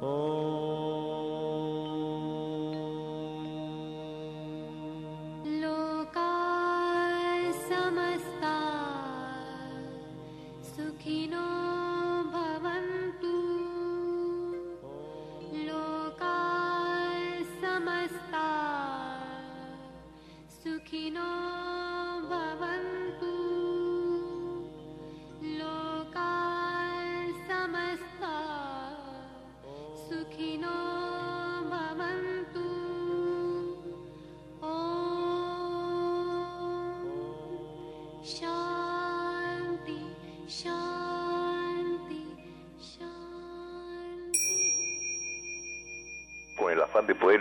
[0.00, 0.39] de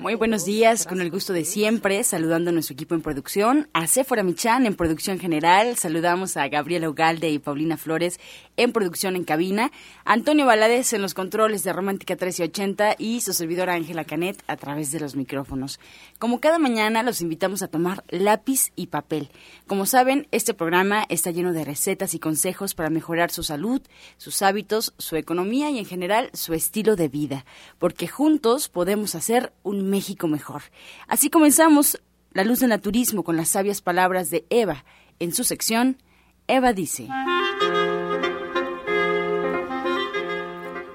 [0.00, 3.88] Muy buenos días, con el gusto de siempre, saludando a nuestro equipo en producción, a
[3.88, 8.20] Sephora Michan en producción general, saludamos a Gabriela Ugalde y Paulina Flores
[8.56, 9.72] en producción en cabina,
[10.04, 14.92] Antonio Valadez en los controles de Romántica 1380 y su servidora Ángela Canet a través
[14.92, 15.80] de los micrófonos.
[16.20, 19.30] Como cada mañana, los invitamos a tomar lápiz y papel.
[19.66, 23.82] Como saben, este programa está lleno de recetas y consejos para mejorar su salud,
[24.18, 27.44] sus hábitos, su economía y en general su estilo de vida,
[27.78, 30.62] porque juntos podemos hacer un México mejor.
[31.08, 32.00] Así comenzamos
[32.32, 34.84] La Luz del Naturismo con las sabias palabras de Eva.
[35.18, 35.98] En su sección,
[36.46, 37.08] Eva dice.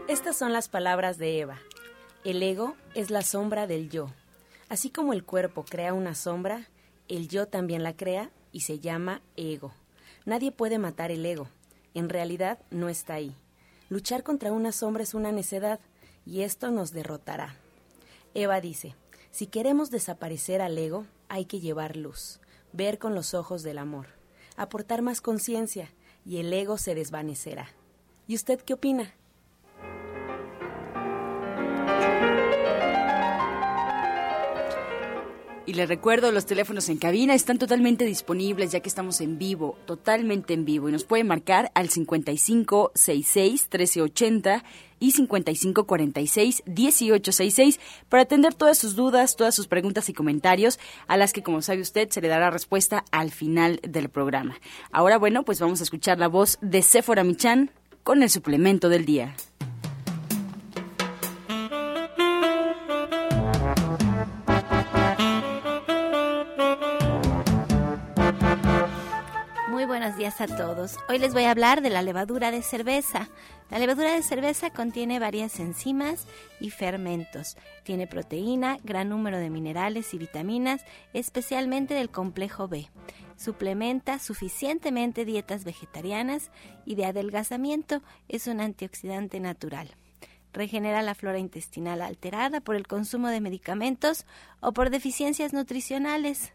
[0.07, 1.59] Estas son las palabras de Eva.
[2.23, 4.11] El ego es la sombra del yo.
[4.69, 6.69] Así como el cuerpo crea una sombra,
[7.07, 9.73] el yo también la crea y se llama ego.
[10.25, 11.47] Nadie puede matar el ego.
[11.93, 13.35] En realidad no está ahí.
[13.89, 15.79] Luchar contra una sombra es una necedad
[16.25, 17.55] y esto nos derrotará.
[18.33, 18.95] Eva dice,
[19.29, 22.39] si queremos desaparecer al ego, hay que llevar luz,
[22.71, 24.07] ver con los ojos del amor,
[24.55, 25.93] aportar más conciencia
[26.25, 27.69] y el ego se desvanecerá.
[28.27, 29.13] ¿Y usted qué opina?
[35.71, 39.77] Y les recuerdo, los teléfonos en cabina están totalmente disponibles ya que estamos en vivo,
[39.85, 40.89] totalmente en vivo.
[40.89, 44.63] Y nos pueden marcar al 5566-1380
[44.99, 47.79] y 5546-1866
[48.09, 50.77] para atender todas sus dudas, todas sus preguntas y comentarios,
[51.07, 54.57] a las que, como sabe usted, se le dará respuesta al final del programa.
[54.91, 57.71] Ahora, bueno, pues vamos a escuchar la voz de Sephora Michan
[58.03, 59.37] con el suplemento del día.
[70.03, 70.97] A todos.
[71.09, 73.29] Hoy les voy a hablar de la levadura de cerveza.
[73.69, 76.25] La levadura de cerveza contiene varias enzimas
[76.59, 77.55] y fermentos.
[77.83, 82.89] Tiene proteína, gran número de minerales y vitaminas, especialmente del complejo B.
[83.37, 86.49] Suplementa suficientemente dietas vegetarianas
[86.83, 88.01] y de adelgazamiento.
[88.27, 89.95] Es un antioxidante natural
[90.53, 94.25] regenera la flora intestinal alterada por el consumo de medicamentos
[94.59, 96.51] o por deficiencias nutricionales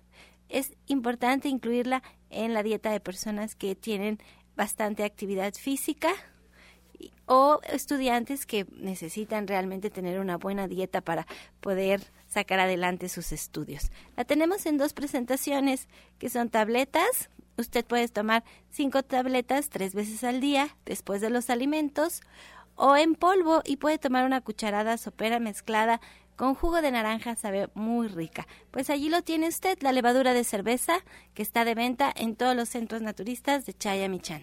[0.49, 4.19] es importante incluirla en la dieta de personas que tienen
[4.57, 6.13] bastante actividad física
[7.27, 11.27] o estudiantes que necesitan realmente tener una buena dieta para
[11.61, 13.91] poder sacar adelante sus estudios.
[14.17, 17.31] La tenemos en dos presentaciones que son tabletas.
[17.59, 22.23] Usted puede tomar cinco tabletas tres veces al día después de los alimentos
[22.77, 26.01] o en polvo y puede tomar una cucharada sopera mezclada
[26.37, 28.47] con jugo de naranja sabe muy rica.
[28.71, 30.99] Pues allí lo tiene usted, la levadura de cerveza
[31.35, 34.43] que está de venta en todos los centros naturistas de Chayamichán.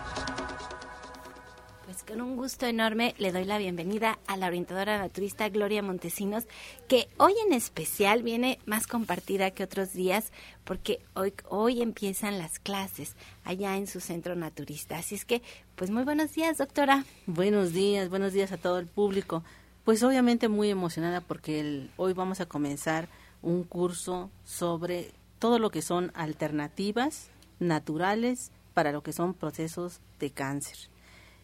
[2.11, 6.45] Con un gusto enorme le doy la bienvenida a la orientadora naturista Gloria Montesinos,
[6.89, 10.33] que hoy en especial viene más compartida que otros días
[10.65, 13.15] porque hoy, hoy empiezan las clases
[13.45, 14.97] allá en su centro naturista.
[14.97, 15.41] Así es que,
[15.77, 17.05] pues muy buenos días, doctora.
[17.27, 19.45] Buenos días, buenos días a todo el público.
[19.85, 23.07] Pues obviamente muy emocionada porque hoy vamos a comenzar
[23.41, 27.29] un curso sobre todo lo que son alternativas
[27.59, 30.91] naturales para lo que son procesos de cáncer.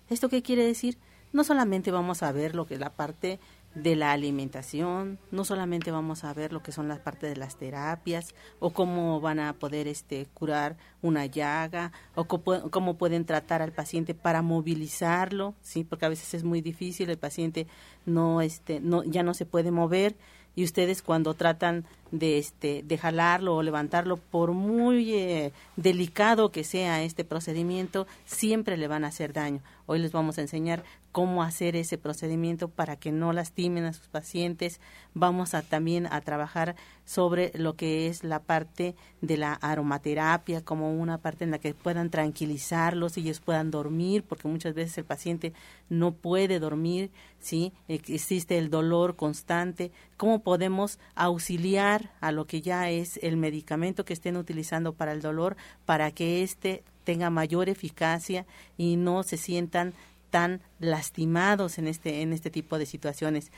[0.09, 0.97] ¿Esto qué quiere decir?
[1.33, 3.39] No solamente vamos a ver lo que es la parte
[3.75, 7.57] de la alimentación, no solamente vamos a ver lo que son las partes de las
[7.57, 13.71] terapias o cómo van a poder este curar una llaga o cómo, pueden tratar al
[13.71, 17.67] paciente para movilizarlo, sí, porque a veces es muy difícil, el paciente
[18.05, 20.15] no este no ya no se puede mover
[20.55, 26.63] y ustedes cuando tratan de este de jalarlo o levantarlo por muy eh, delicado que
[26.63, 31.41] sea este procedimiento siempre le van a hacer daño hoy les vamos a enseñar cómo
[31.41, 34.79] hacer ese procedimiento para que no lastimen a sus pacientes.
[35.15, 36.75] Vamos a también a trabajar
[37.05, 41.73] sobre lo que es la parte de la aromaterapia como una parte en la que
[41.73, 45.53] puedan tranquilizarlos y ellos puedan dormir porque muchas veces el paciente
[45.89, 49.91] no puede dormir sí existe el dolor constante.
[50.17, 55.21] Cómo podemos auxiliar a lo que ya es el medicamento que estén utilizando para el
[55.21, 58.45] dolor para que éste tenga mayor eficacia
[58.77, 59.93] y no se sientan
[60.29, 63.49] tan lastimados en este en este tipo de situaciones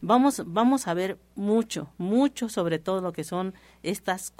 [0.00, 4.34] vamos, vamos a ver mucho, mucho sobre todo lo que son estas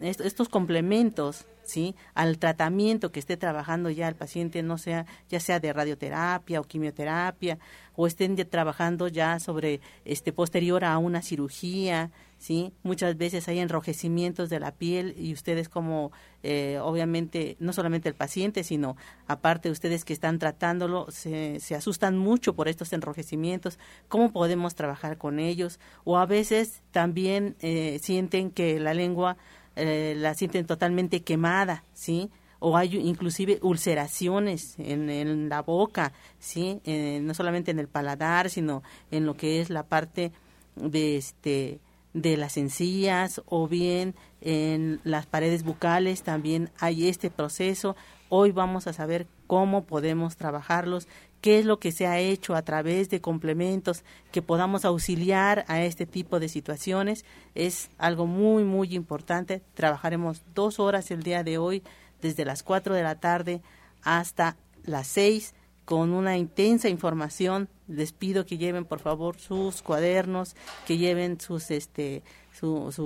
[0.00, 1.94] estos complementos ¿sí?
[2.14, 6.64] al tratamiento que esté trabajando ya el paciente, no sea, ya sea de radioterapia o
[6.64, 7.58] quimioterapia,
[7.94, 12.10] o estén trabajando ya sobre este posterior a una cirugía,
[12.42, 12.72] ¿sí?
[12.82, 16.10] Muchas veces hay enrojecimientos de la piel y ustedes como,
[16.42, 18.96] eh, obviamente, no solamente el paciente, sino
[19.28, 23.78] aparte ustedes que están tratándolo, se, se asustan mucho por estos enrojecimientos,
[24.08, 25.78] ¿cómo podemos trabajar con ellos?
[26.02, 29.36] O a veces también eh, sienten que la lengua
[29.76, 32.28] eh, la sienten totalmente quemada, ¿sí?
[32.58, 36.80] o hay inclusive ulceraciones en, en la boca, ¿sí?
[36.84, 40.30] no solamente en el paladar, sino en lo que es la parte
[40.76, 41.80] de este
[42.14, 47.96] de las encías o bien en las paredes bucales también hay este proceso.
[48.28, 51.08] Hoy vamos a saber cómo podemos trabajarlos,
[51.40, 55.82] qué es lo que se ha hecho a través de complementos que podamos auxiliar a
[55.82, 57.24] este tipo de situaciones.
[57.54, 59.62] Es algo muy, muy importante.
[59.74, 61.82] Trabajaremos dos horas el día de hoy,
[62.20, 63.62] desde las cuatro de la tarde
[64.02, 65.54] hasta las seis
[65.84, 67.68] con una intensa información.
[67.92, 70.56] Les pido que lleven por favor sus cuadernos,
[70.86, 72.22] que lleven sus este
[72.52, 72.96] sus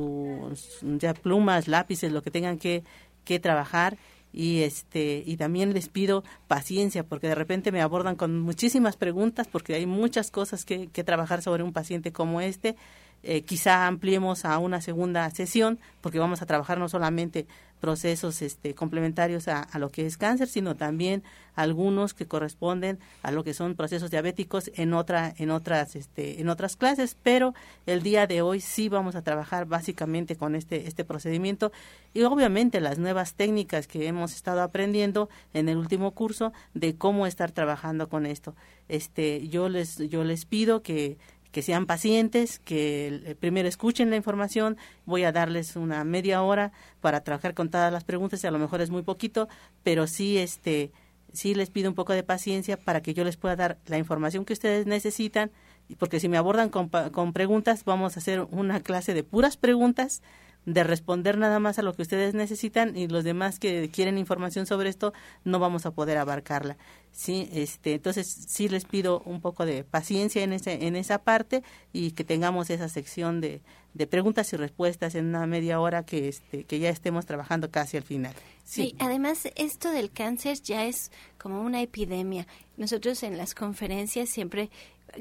[0.83, 2.85] ya plumas, lápices, lo que tengan que,
[3.25, 3.99] que trabajar.
[4.33, 9.49] Y este y también les pido paciencia porque de repente me abordan con muchísimas preguntas
[9.49, 12.77] porque hay muchas cosas que, que trabajar sobre un paciente como este
[13.22, 17.46] eh, quizá ampliemos a una segunda sesión porque vamos a trabajar no solamente
[17.80, 21.22] procesos este, complementarios a, lo que es cáncer, sino también
[21.54, 26.48] algunos que corresponden a lo que son procesos diabéticos en otra, en otras, este, en
[26.48, 27.16] otras clases.
[27.22, 27.54] Pero
[27.86, 31.72] el día de hoy sí vamos a trabajar básicamente con este, este procedimiento
[32.14, 37.26] y obviamente las nuevas técnicas que hemos estado aprendiendo en el último curso de cómo
[37.26, 38.54] estar trabajando con esto.
[38.88, 41.18] Este, yo les, yo les pido que
[41.50, 44.76] que sean pacientes, que primero escuchen la información.
[45.04, 48.58] Voy a darles una media hora para trabajar con todas las preguntas y a lo
[48.58, 49.48] mejor es muy poquito,
[49.82, 50.93] pero sí, este,
[51.32, 54.44] sí les pido un poco de paciencia para que yo les pueda dar la información
[54.44, 55.50] que ustedes necesitan,
[55.98, 60.23] porque si me abordan con, con preguntas, vamos a hacer una clase de puras preguntas
[60.66, 64.66] de responder nada más a lo que ustedes necesitan y los demás que quieren información
[64.66, 66.76] sobre esto no vamos a poder abarcarla.
[67.12, 71.62] Sí este entonces sí les pido un poco de paciencia en ese en esa parte
[71.92, 73.62] y que tengamos esa sección de,
[73.94, 77.96] de preguntas y respuestas en una media hora que este que ya estemos trabajando casi
[77.96, 78.35] al final.
[78.64, 78.96] Sí.
[78.99, 82.49] Además esto del cáncer ya es como una epidemia.
[82.76, 84.68] Nosotros en las conferencias siempre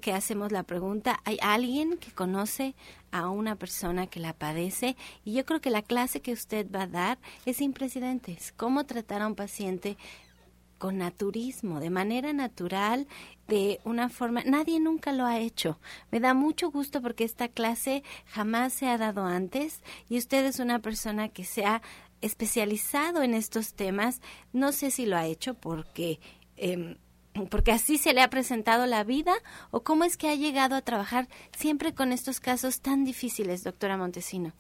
[0.02, 2.76] que hacemos la pregunta, ¿hay alguien que conoce
[3.12, 4.96] a una persona que la padece?
[5.24, 8.54] Y yo creo que la clase que usted va a dar es sin precedentes.
[8.56, 9.98] ¿Cómo tratar a un paciente
[10.78, 13.08] con naturismo, de manera natural,
[13.48, 15.80] de una forma, nadie nunca lo ha hecho.
[16.12, 20.60] Me da mucho gusto porque esta clase jamás se ha dado antes y usted es
[20.60, 21.82] una persona que se ha
[22.22, 24.22] especializado en estos temas.
[24.52, 26.20] No sé si lo ha hecho porque
[26.58, 26.98] eh,
[27.50, 29.34] porque así se le ha presentado la vida
[29.72, 33.98] o cómo es que ha llegado a trabajar siempre con estos casos tan difíciles, doctora
[33.98, 34.54] Montesino.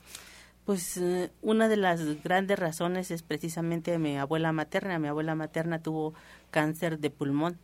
[0.66, 5.00] Pues eh, una de las grandes razones es precisamente mi abuela materna.
[5.00, 6.14] Mi abuela materna tuvo
[6.50, 7.60] cáncer de pulmón.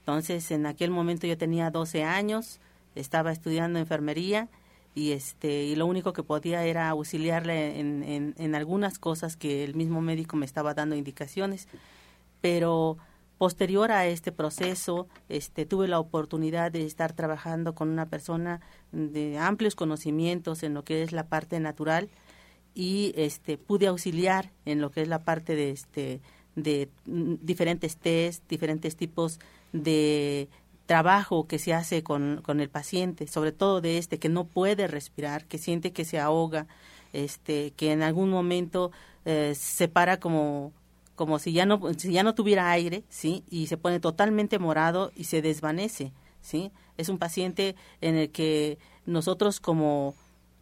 [0.00, 2.60] Entonces, en aquel momento yo tenía 12 años,
[2.94, 4.48] estaba estudiando enfermería
[4.94, 9.64] y este y lo único que podía era auxiliarle en, en, en algunas cosas que
[9.64, 11.68] el mismo médico me estaba dando indicaciones.
[12.42, 12.98] Pero
[13.42, 18.60] posterior a este proceso, este, tuve la oportunidad de estar trabajando con una persona
[18.92, 22.08] de amplios conocimientos en lo que es la parte natural
[22.72, 26.20] y este, pude auxiliar en lo que es la parte de, este,
[26.54, 29.40] de diferentes test, diferentes tipos
[29.72, 30.48] de
[30.86, 34.86] trabajo que se hace con, con el paciente, sobre todo de este que no puede
[34.86, 36.68] respirar, que siente que se ahoga,
[37.12, 38.92] este, que en algún momento
[39.24, 40.72] eh, se para como
[41.14, 43.44] como si ya no si ya no tuviera aire, ¿sí?
[43.50, 46.72] Y se pone totalmente morado y se desvanece, ¿sí?
[46.96, 50.14] Es un paciente en el que nosotros como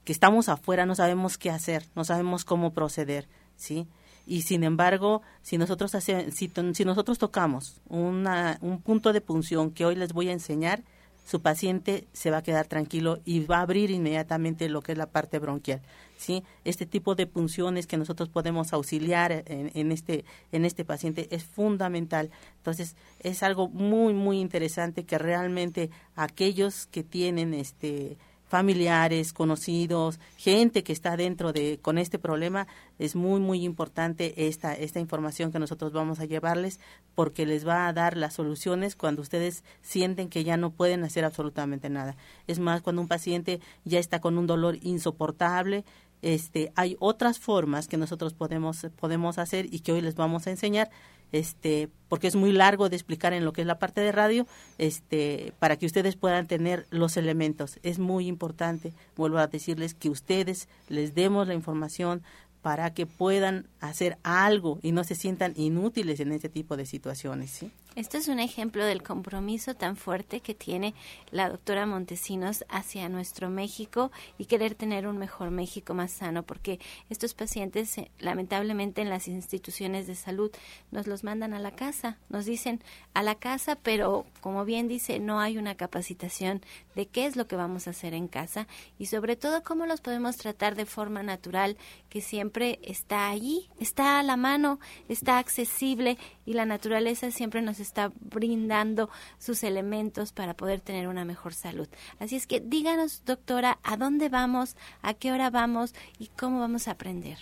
[0.05, 3.87] que estamos afuera no sabemos qué hacer, no sabemos cómo proceder, ¿sí?
[4.27, 9.71] Y sin embargo, si nosotros hace, si, si nosotros tocamos una, un punto de punción
[9.71, 10.83] que hoy les voy a enseñar,
[11.25, 14.99] su paciente se va a quedar tranquilo y va a abrir inmediatamente lo que es
[14.99, 15.81] la parte bronquial.
[16.17, 16.45] ¿sí?
[16.65, 21.45] Este tipo de punciones que nosotros podemos auxiliar en, en, este, en este paciente es
[21.45, 22.31] fundamental.
[22.57, 28.19] Entonces, es algo muy, muy interesante que realmente aquellos que tienen este
[28.51, 32.67] familiares, conocidos, gente que está dentro de con este problema,
[32.99, 36.81] es muy muy importante esta esta información que nosotros vamos a llevarles
[37.15, 41.25] porque les va a dar las soluciones cuando ustedes sienten que ya no pueden hacer
[41.25, 42.17] absolutamente nada.
[42.49, 45.85] Es más cuando un paciente ya está con un dolor insoportable,
[46.23, 50.51] este hay otras formas que nosotros podemos podemos hacer y que hoy les vamos a
[50.51, 50.91] enseñar
[51.33, 54.47] este porque es muy largo de explicar en lo que es la parte de radio
[54.79, 57.79] este para que ustedes puedan tener los elementos.
[57.83, 62.23] Es muy importante vuelvo a decirles que ustedes les demos la información
[62.63, 67.51] para que puedan hacer algo y no se sientan inútiles en este tipo de situaciones
[67.51, 67.71] ¿sí?
[67.97, 70.95] Esto es un ejemplo del compromiso tan fuerte que tiene
[71.33, 76.79] la doctora Montesinos hacia nuestro México y querer tener un mejor México más sano, porque
[77.09, 80.53] estos pacientes, eh, lamentablemente, en las instituciones de salud
[80.93, 82.81] nos los mandan a la casa, nos dicen
[83.13, 86.63] a la casa, pero como bien dice, no hay una capacitación
[86.95, 88.67] de qué es lo que vamos a hacer en casa
[88.99, 91.77] y sobre todo cómo los podemos tratar de forma natural,
[92.09, 97.81] que siempre está allí, está a la mano, está accesible y la naturaleza siempre nos
[97.81, 101.89] está brindando sus elementos para poder tener una mejor salud.
[102.19, 106.89] Así es que díganos, doctora, a dónde vamos, a qué hora vamos y cómo vamos
[106.89, 107.39] a aprender.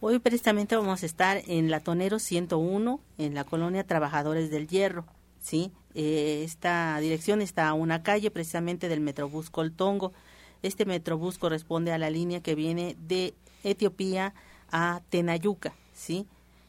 [0.00, 5.06] Hoy precisamente vamos a estar en la Tonero 101, en la colonia Trabajadores del Hierro,
[5.40, 5.70] ¿sí?
[5.94, 10.12] Eh, esta dirección está a una calle precisamente del Metrobús Coltongo.
[10.62, 13.34] Este Metrobús corresponde a la línea que viene de
[13.64, 14.34] Etiopía
[14.70, 16.26] a Tenayuca, ¿sí?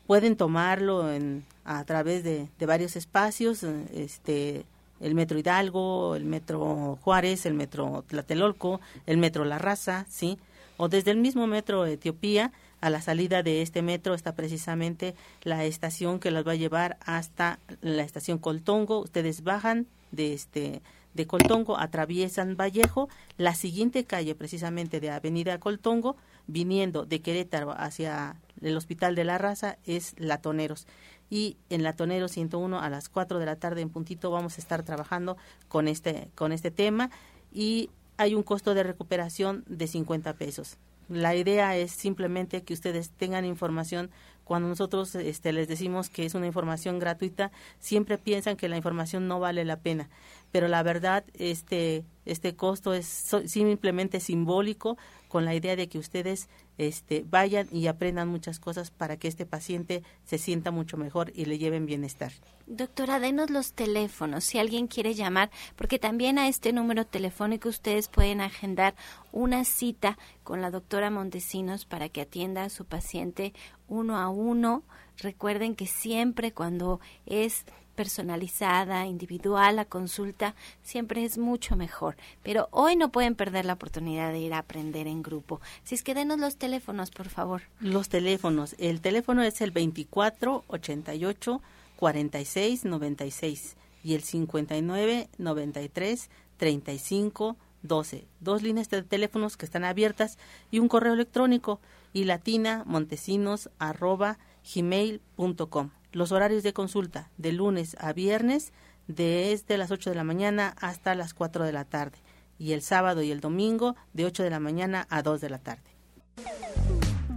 [0.07, 3.63] Pueden tomarlo en a través de, de varios espacios,
[3.93, 4.65] este,
[4.99, 10.37] el Metro Hidalgo, el Metro Juárez, el Metro Tlatelolco, el Metro La Raza, ¿sí?
[10.77, 12.51] O desde el mismo Metro Etiopía,
[12.83, 16.97] a la salida de este metro está precisamente la estación que las va a llevar
[17.05, 18.99] hasta la estación Coltongo.
[18.99, 20.81] Ustedes bajan de este
[21.13, 28.35] de Coltongo, atraviesan Vallejo, la siguiente calle precisamente de Avenida Coltongo, viniendo de Querétaro hacia
[28.61, 30.85] el Hospital de la Raza, es Latoneros
[31.29, 34.83] y en Latonero 101 a las 4 de la tarde en puntito vamos a estar
[34.83, 35.37] trabajando
[35.69, 37.11] con este, con este tema
[37.53, 40.77] y hay un costo de recuperación de 50 pesos.
[41.13, 44.09] La idea es simplemente que ustedes tengan información.
[44.43, 49.27] Cuando nosotros este, les decimos que es una información gratuita, siempre piensan que la información
[49.27, 50.09] no vale la pena,
[50.51, 53.05] pero la verdad este este costo es
[53.45, 59.17] simplemente simbólico con la idea de que ustedes este, vayan y aprendan muchas cosas para
[59.17, 62.31] que este paciente se sienta mucho mejor y le lleven bienestar.
[62.65, 68.07] Doctora, denos los teléfonos si alguien quiere llamar, porque también a este número telefónico ustedes
[68.07, 68.95] pueden agendar
[69.31, 73.53] una cita con la doctora Montesinos para que atienda a su paciente
[73.87, 74.83] uno a uno.
[75.17, 77.65] Recuerden que siempre cuando es
[77.95, 82.15] personalizada, individual, la consulta siempre es mucho mejor.
[82.43, 85.61] Pero hoy no pueden perder la oportunidad de ir a aprender en grupo.
[85.83, 87.63] Si es que denos los teléfonos, por favor.
[87.79, 88.75] Los teléfonos.
[88.79, 91.61] El teléfono es el 24 88
[91.95, 98.25] 46 96 y el 59 93 35 12.
[98.39, 100.37] Dos líneas de teléfonos que están abiertas
[100.71, 101.79] y un correo electrónico
[102.13, 104.39] y latina montesinos arroba
[104.73, 105.91] gmail.com.
[106.13, 108.71] Los horarios de consulta de lunes a viernes
[109.07, 112.19] desde las 8 de la mañana hasta las 4 de la tarde
[112.59, 115.57] y el sábado y el domingo de 8 de la mañana a 2 de la
[115.57, 115.89] tarde.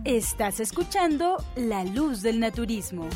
[0.05, 3.09] Estás escuchando La Luz del Naturismo.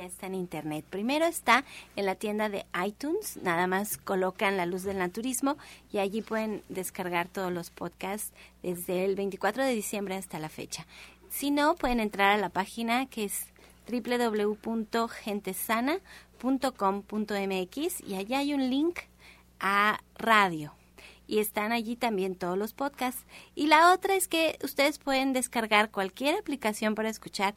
[0.00, 0.84] ya está en internet.
[0.88, 5.56] Primero está en la tienda de iTunes, nada más colocan la luz del naturismo
[5.92, 10.86] y allí pueden descargar todos los podcasts desde el 24 de diciembre hasta la fecha.
[11.28, 13.46] Si no, pueden entrar a la página que es
[16.40, 19.00] www.gentesana.com.mx y allá hay un link
[19.58, 20.74] a radio
[21.26, 23.24] y están allí también todos los podcasts.
[23.54, 27.54] Y la otra es que ustedes pueden descargar cualquier aplicación para escuchar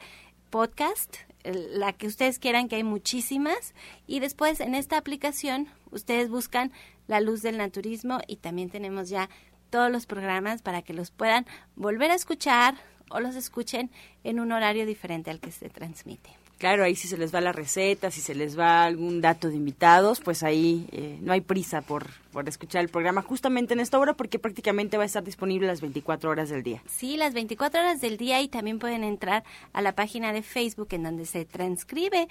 [0.49, 3.73] podcast la que ustedes quieran, que hay muchísimas.
[4.05, 6.71] Y después en esta aplicación ustedes buscan
[7.07, 9.29] la luz del naturismo y también tenemos ya
[9.71, 12.75] todos los programas para que los puedan volver a escuchar
[13.09, 13.89] o los escuchen
[14.23, 16.42] en un horario diferente al que se transmite.
[16.63, 19.55] Claro, ahí si se les va la receta, si se les va algún dato de
[19.57, 23.99] invitados, pues ahí eh, no hay prisa por, por escuchar el programa justamente en esta
[23.99, 26.81] hora porque prácticamente va a estar disponible las 24 horas del día.
[26.87, 29.43] Sí, las 24 horas del día y también pueden entrar
[29.73, 32.29] a la página de Facebook en donde se transcribe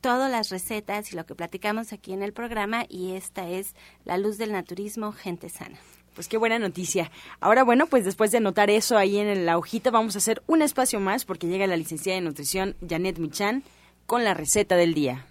[0.00, 4.18] todas las recetas y lo que platicamos aquí en el programa y esta es La
[4.18, 5.78] Luz del Naturismo Gente Sana.
[6.18, 7.12] Pues qué buena noticia.
[7.40, 10.62] Ahora, bueno, pues después de anotar eso ahí en la hojita, vamos a hacer un
[10.62, 13.62] espacio más porque llega la licenciada de nutrición Janet Michan
[14.04, 15.24] con la receta del día.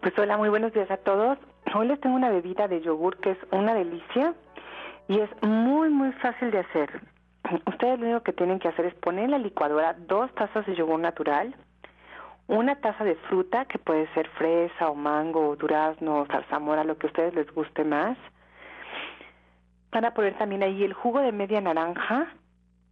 [0.00, 1.38] Pues hola, muy buenos días a todos.
[1.74, 4.32] Hoy les tengo una bebida de yogur que es una delicia
[5.08, 7.00] y es muy, muy fácil de hacer.
[7.66, 10.76] Ustedes lo único que tienen que hacer es poner en la licuadora dos tazas de
[10.76, 11.52] yogur natural,
[12.48, 16.96] una taza de fruta, que puede ser fresa o mango o durazno o zarzamora, lo
[16.96, 18.16] que a ustedes les guste más.
[19.90, 22.28] Van a poner también ahí el jugo de media naranja,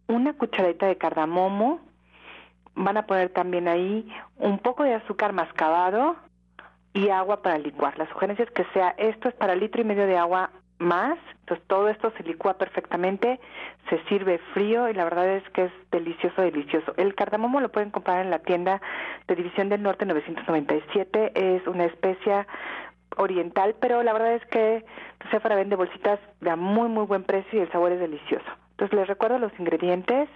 [0.07, 1.79] una cucharadita de cardamomo,
[2.75, 6.17] van a poner también ahí un poco de azúcar mascabado
[6.93, 7.97] y agua para licuar.
[7.97, 11.65] La sugerencia es que sea esto es para litro y medio de agua más, entonces
[11.67, 13.39] todo esto se licúa perfectamente,
[13.89, 16.93] se sirve frío y la verdad es que es delicioso, delicioso.
[16.97, 18.81] El cardamomo lo pueden comprar en la tienda
[19.27, 22.47] de División del Norte 997, es una especia
[23.17, 24.85] oriental, pero la verdad es que
[25.31, 28.45] Sephora vende bolsitas de muy muy buen precio y el sabor es delicioso.
[28.71, 30.27] Entonces les recuerdo los ingredientes,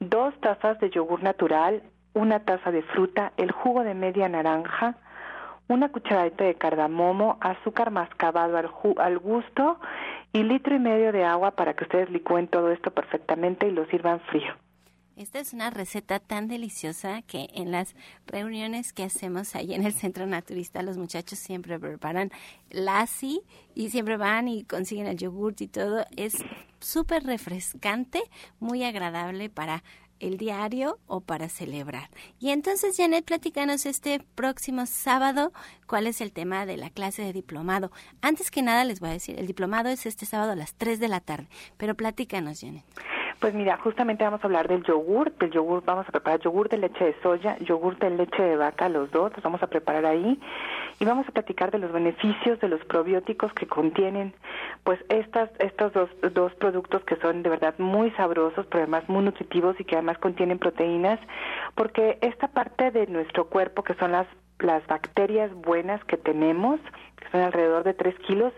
[0.00, 1.82] dos tazas de yogur natural,
[2.14, 4.96] una taza de fruta, el jugo de media naranja,
[5.68, 9.78] una cucharadita de cardamomo, azúcar mascabado al, gusto
[10.32, 13.86] y litro y medio de agua para que ustedes licúen todo esto perfectamente y lo
[13.86, 14.54] sirvan frío.
[15.16, 19.92] Esta es una receta tan deliciosa que en las reuniones que hacemos ahí en el
[19.92, 22.30] Centro Naturista los muchachos siempre preparan
[22.70, 23.42] lassi
[23.74, 26.06] y siempre van y consiguen el yogurt y todo.
[26.16, 26.36] Es
[26.78, 28.22] súper refrescante,
[28.60, 29.82] muy agradable para
[30.20, 32.08] el diario o para celebrar.
[32.38, 35.52] Y entonces, Janet, platícanos este próximo sábado
[35.86, 37.90] cuál es el tema de la clase de diplomado.
[38.22, 41.00] Antes que nada les voy a decir, el diplomado es este sábado a las 3
[41.00, 42.84] de la tarde, pero platícanos, Janet.
[43.40, 46.78] Pues mira, justamente vamos a hablar del yogur, del yogur, vamos a preparar yogur de
[46.78, 50.40] leche de soya, yogur de leche de vaca, los dos, los vamos a preparar ahí
[51.00, 54.34] y vamos a platicar de los beneficios de los probióticos que contienen
[54.84, 59.24] pues estas, estos dos, dos productos que son de verdad muy sabrosos, pero además muy
[59.24, 61.20] nutritivos y que además contienen proteínas,
[61.74, 64.26] porque esta parte de nuestro cuerpo que son las
[64.60, 66.80] las bacterias buenas que tenemos,
[67.16, 68.52] que son alrededor de 3 kilos,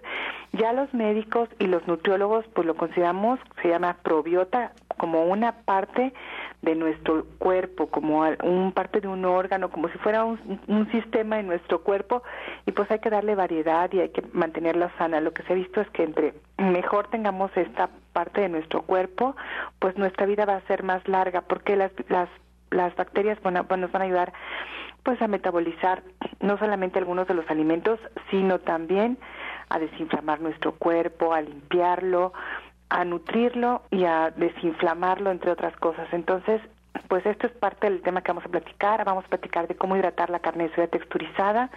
[0.52, 6.12] ya los médicos y los nutriólogos pues lo consideramos, se llama probiota, como una parte
[6.60, 11.40] de nuestro cuerpo, como un parte de un órgano, como si fuera un, un, sistema
[11.40, 12.22] en nuestro cuerpo
[12.66, 15.22] y pues hay que darle variedad y hay que mantenerla sana.
[15.22, 19.34] Lo que se ha visto es que entre mejor tengamos esta parte de nuestro cuerpo,
[19.78, 22.28] pues nuestra vida va a ser más larga porque las las
[22.70, 24.34] las bacterias bueno, nos van a ayudar
[25.02, 26.02] pues a metabolizar
[26.40, 27.98] no solamente algunos de los alimentos,
[28.30, 29.16] sino también
[29.70, 32.34] a desinflamar nuestro cuerpo, a limpiarlo,
[32.90, 36.08] a nutrirlo y a desinflamarlo, entre otras cosas.
[36.12, 36.60] Entonces,
[37.08, 39.04] pues esto es parte del tema que vamos a platicar.
[39.04, 41.70] Vamos a platicar de cómo hidratar la carne de soya texturizada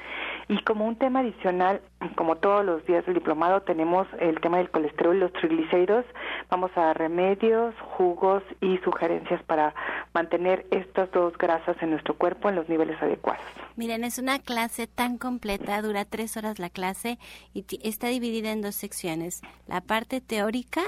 [0.47, 1.82] y como un tema adicional
[2.16, 6.06] como todos los días del diplomado, tenemos el tema del colesterol y los triglicéridos.
[6.50, 9.74] Vamos a remedios, jugos y sugerencias para
[10.13, 13.44] mantener estas dos grasas en nuestro cuerpo en los niveles adecuados.
[13.76, 17.18] Miren, es una clase tan completa, dura tres horas la clase
[17.54, 20.82] y está dividida en dos secciones, la parte teórica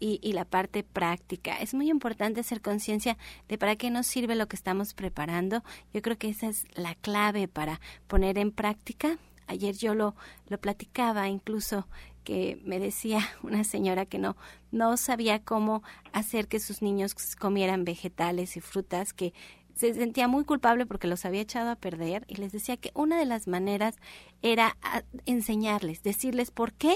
[0.00, 1.56] y, y, la parte práctica.
[1.60, 3.16] Es muy importante hacer conciencia
[3.48, 5.62] de para qué nos sirve lo que estamos preparando.
[5.94, 9.18] Yo creo que esa es la clave para poner en práctica
[9.52, 10.14] ayer yo lo,
[10.48, 11.86] lo platicaba incluso
[12.24, 14.36] que me decía una señora que no
[14.70, 19.32] no sabía cómo hacer que sus niños comieran vegetales y frutas que
[19.74, 23.18] se sentía muy culpable porque los había echado a perder y les decía que una
[23.18, 23.96] de las maneras
[24.42, 26.94] era ah, enseñarles, decirles por qué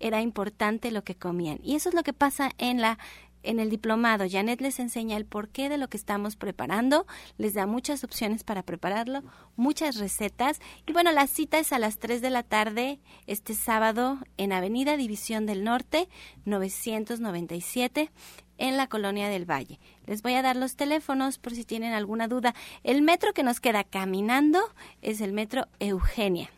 [0.00, 1.58] era importante lo que comían.
[1.62, 2.98] Y eso es lo que pasa en la
[3.44, 7.06] en el diplomado, Janet les enseña el porqué de lo que estamos preparando,
[7.38, 9.22] les da muchas opciones para prepararlo,
[9.56, 10.60] muchas recetas.
[10.86, 14.96] Y bueno, la cita es a las 3 de la tarde este sábado en Avenida
[14.96, 16.08] División del Norte,
[16.46, 18.10] 997
[18.58, 19.78] en la colonia del Valle.
[20.06, 22.54] Les voy a dar los teléfonos por si tienen alguna duda.
[22.82, 24.60] El metro que nos queda caminando
[25.02, 26.50] es el metro Eugenia.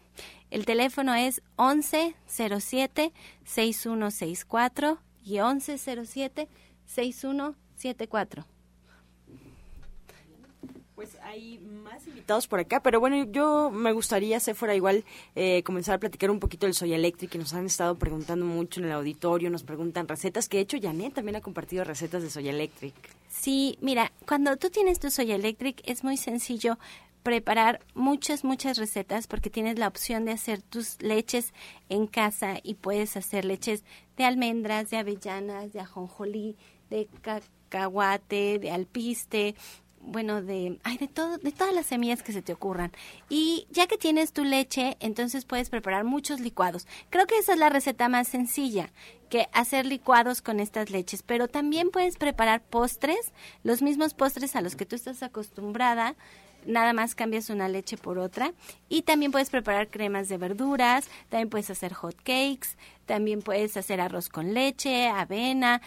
[0.50, 3.12] El teléfono es 1107
[3.44, 6.48] 6164 y 1107
[6.86, 8.46] 6174.
[10.94, 15.62] Pues hay más invitados por acá, pero bueno, yo me gustaría, se fuera igual, eh,
[15.62, 18.86] comenzar a platicar un poquito del Soy Electric, que nos han estado preguntando mucho en
[18.86, 22.48] el auditorio, nos preguntan recetas, que de hecho Janet también ha compartido recetas de Soy
[22.48, 22.94] Electric.
[23.28, 26.78] Sí, mira, cuando tú tienes tu Soy Electric es muy sencillo
[27.26, 31.52] preparar muchas, muchas recetas porque tienes la opción de hacer tus leches
[31.88, 33.84] en casa y puedes hacer leches
[34.16, 36.56] de almendras, de avellanas, de ajonjolí,
[36.90, 39.54] de cacahuate, de alpiste,
[40.06, 42.92] bueno, de, ay, de todo, de todas las semillas que se te ocurran.
[43.28, 46.86] Y ya que tienes tu leche, entonces puedes preparar muchos licuados.
[47.10, 48.92] Creo que esa es la receta más sencilla,
[49.28, 51.22] que hacer licuados con estas leches.
[51.22, 53.32] Pero también puedes preparar postres,
[53.64, 56.14] los mismos postres a los que tú estás acostumbrada.
[56.64, 58.52] Nada más cambias una leche por otra.
[58.88, 64.00] Y también puedes preparar cremas de verduras, también puedes hacer hot cakes, también puedes hacer
[64.00, 65.80] arroz con leche, avena,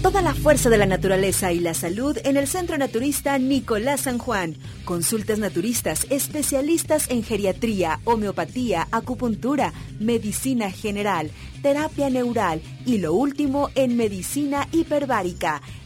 [0.01, 4.17] Toda la fuerza de la naturaleza y la salud en el Centro Naturista Nicolás San
[4.17, 4.55] Juan.
[4.85, 11.31] Consultas naturistas, especialistas en geriatría, homeopatía, acupuntura, medicina general,
[11.61, 15.61] terapia neural y lo último en medicina hiperbárica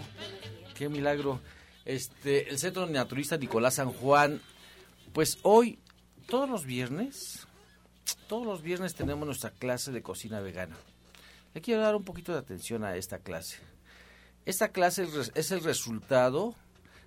[0.76, 1.40] qué milagro.
[1.84, 4.40] Este, el Centro Naturista Nicolás San Juan.
[5.12, 5.80] Pues hoy,
[6.28, 7.48] todos los viernes,
[8.28, 10.76] todos los viernes tenemos nuestra clase de cocina vegana.
[11.54, 13.56] Le quiero dar un poquito de atención a esta clase.
[14.44, 16.54] Esta clase es el resultado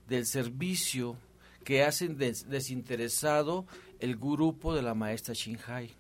[0.09, 1.15] del servicio
[1.63, 3.65] que hacen desinteresado
[4.01, 5.95] el grupo de la maestra Shinhai.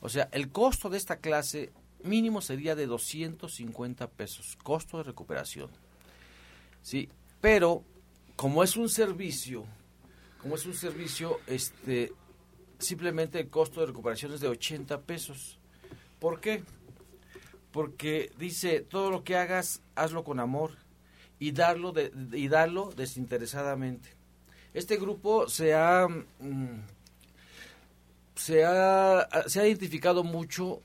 [0.00, 5.70] O sea, el costo de esta clase mínimo sería de 250 pesos, costo de recuperación.
[6.82, 7.08] Sí,
[7.40, 7.82] pero
[8.36, 9.64] como es un servicio,
[10.40, 12.12] como es un servicio, este,
[12.78, 15.58] simplemente el costo de recuperación es de 80 pesos.
[16.20, 16.62] ¿Por qué?
[17.72, 20.72] Porque dice, todo lo que hagas, hazlo con amor
[21.38, 24.16] y darlo, de, y darlo desinteresadamente.
[24.74, 26.80] Este grupo se ha, mm,
[28.34, 30.82] se ha, se ha identificado mucho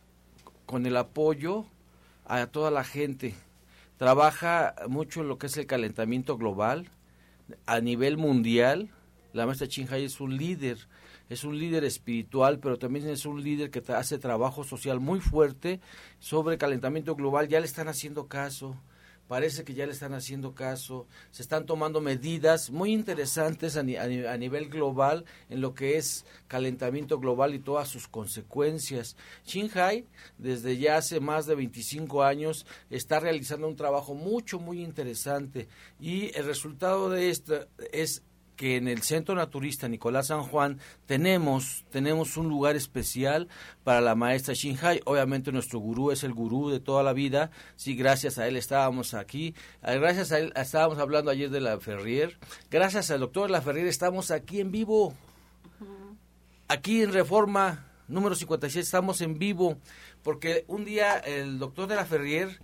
[0.74, 1.66] con el apoyo
[2.26, 3.36] a toda la gente.
[3.98, 6.90] Trabaja mucho en lo que es el calentamiento global
[7.68, 8.90] a nivel mundial.
[9.34, 10.80] La maestra Chinjay es un líder,
[11.30, 15.80] es un líder espiritual, pero también es un líder que hace trabajo social muy fuerte
[16.18, 17.48] sobre calentamiento global.
[17.50, 18.76] Ya le están haciendo caso
[19.28, 24.70] parece que ya le están haciendo caso, se están tomando medidas muy interesantes a, nivel
[24.70, 29.16] global en lo que es calentamiento global y todas sus consecuencias.
[29.46, 30.06] Shanghai,
[30.38, 35.68] desde ya hace más de 25 años, está realizando un trabajo mucho, muy interesante
[36.00, 38.24] y el resultado de esto es
[38.56, 43.48] que en el Centro Naturista Nicolás San Juan tenemos, tenemos un lugar especial
[43.84, 45.02] para la maestra Shinhai.
[45.06, 47.52] Obviamente nuestro gurú es el gurú de toda la vida.
[47.76, 49.56] Sí, gracias a él estábamos aquí.
[49.82, 52.38] Ah, gracias a él estábamos hablando ayer de la Ferrier.
[52.70, 55.14] Gracias al doctor La Ferrier estamos aquí en vivo.
[56.68, 59.78] Aquí en Reforma número 56 estamos en vivo
[60.24, 62.60] porque un día el doctor de la Ferrier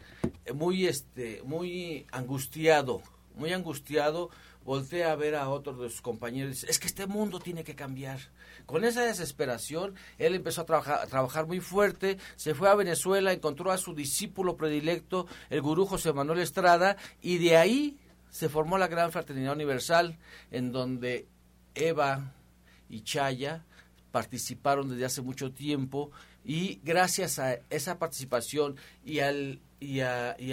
[0.46, 3.02] eh, muy este muy angustiado,
[3.36, 4.30] muy angustiado
[4.64, 7.64] voltea a ver a otro de sus compañeros y dice, es que este mundo tiene
[7.64, 8.20] que cambiar.
[8.66, 13.34] Con esa desesperación, él empezó a trabajar, a trabajar muy fuerte, se fue a Venezuela,
[13.34, 17.98] encontró a su discípulo predilecto, el gurú José Manuel Estrada, y de ahí
[18.30, 20.18] se formó la Gran Fraternidad Universal,
[20.52, 21.28] en donde
[21.74, 22.34] Eva
[22.90, 23.66] y Chaya
[24.12, 26.12] participaron desde hace mucho tiempo
[26.44, 30.02] y gracias a esa participación y al, y, y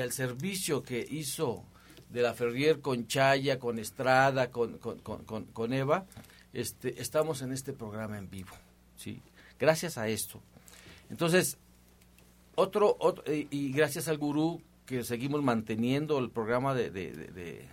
[0.00, 1.64] al servicio que hizo
[2.10, 6.06] de la Ferrier con Chaya, con Estrada, con, con, con, Eva,
[6.52, 8.52] este, estamos en este programa en vivo,
[8.96, 9.20] ¿sí?
[9.58, 10.40] Gracias a esto.
[11.10, 11.58] Entonces,
[12.54, 17.10] otro, y gracias al gurú que seguimos manteniendo el programa de, de,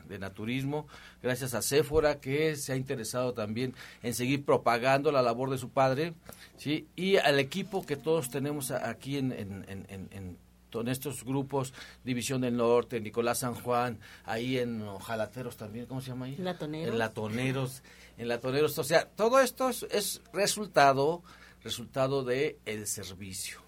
[0.07, 0.87] de, naturismo,
[1.21, 5.69] gracias a Séfora que se ha interesado también en seguir propagando la labor de su
[5.69, 6.15] padre,
[6.57, 6.87] ¿sí?
[6.95, 10.37] y al equipo que todos tenemos aquí en
[10.81, 16.09] en estos grupos, División del Norte, Nicolás San Juan, ahí en Jalateros también, ¿cómo se
[16.09, 16.35] llama ahí?
[16.37, 16.93] Latoneros.
[16.93, 17.83] En Latoneros,
[18.17, 21.23] en Latoneros, o sea, todo esto es, resultado,
[21.63, 23.59] resultado de el servicio.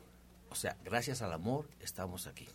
[0.49, 2.47] O sea, gracias al amor estamos aquí.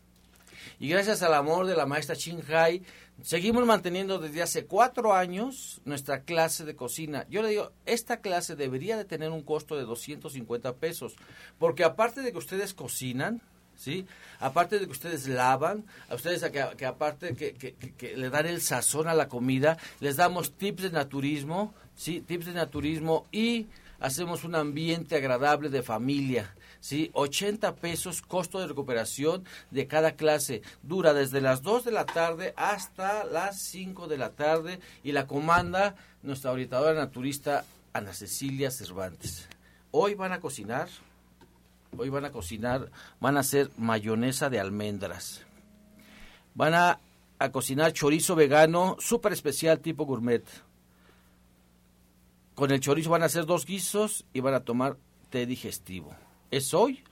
[0.78, 2.16] Y gracias al amor de la maestra
[2.54, 2.82] Hai,
[3.22, 7.26] seguimos manteniendo desde hace cuatro años nuestra clase de cocina.
[7.28, 11.16] Yo le digo, esta clase debería de tener un costo de 250 pesos,
[11.58, 13.42] porque aparte de que ustedes cocinan,
[13.80, 14.06] ¿sí?
[14.38, 19.08] Aparte de que ustedes lavan, a ustedes que, aparte que, que, le dan el sazón
[19.08, 22.20] a la comida, les damos tips de naturismo, ¿sí?
[22.20, 26.54] Tips de naturismo y hacemos un ambiente agradable de familia.
[26.80, 27.10] ¿sí?
[27.14, 30.62] 80 pesos costo de recuperación de cada clase.
[30.82, 35.26] Dura desde las 2 de la tarde hasta las 5 de la tarde y la
[35.26, 39.48] comanda nuestra orientadora naturista Ana Cecilia Cervantes.
[39.90, 40.88] hoy van a cocinar,
[41.96, 45.42] hoy van a cocinar, van a hacer mayonesa de almendras.
[46.54, 47.00] Van a,
[47.38, 50.44] a cocinar chorizo vegano súper especial tipo gourmet.
[52.54, 54.96] Con el chorizo van a hacer dos guisos y van a tomar
[55.30, 56.14] té digestivo.
[56.50, 57.02] Es hoy,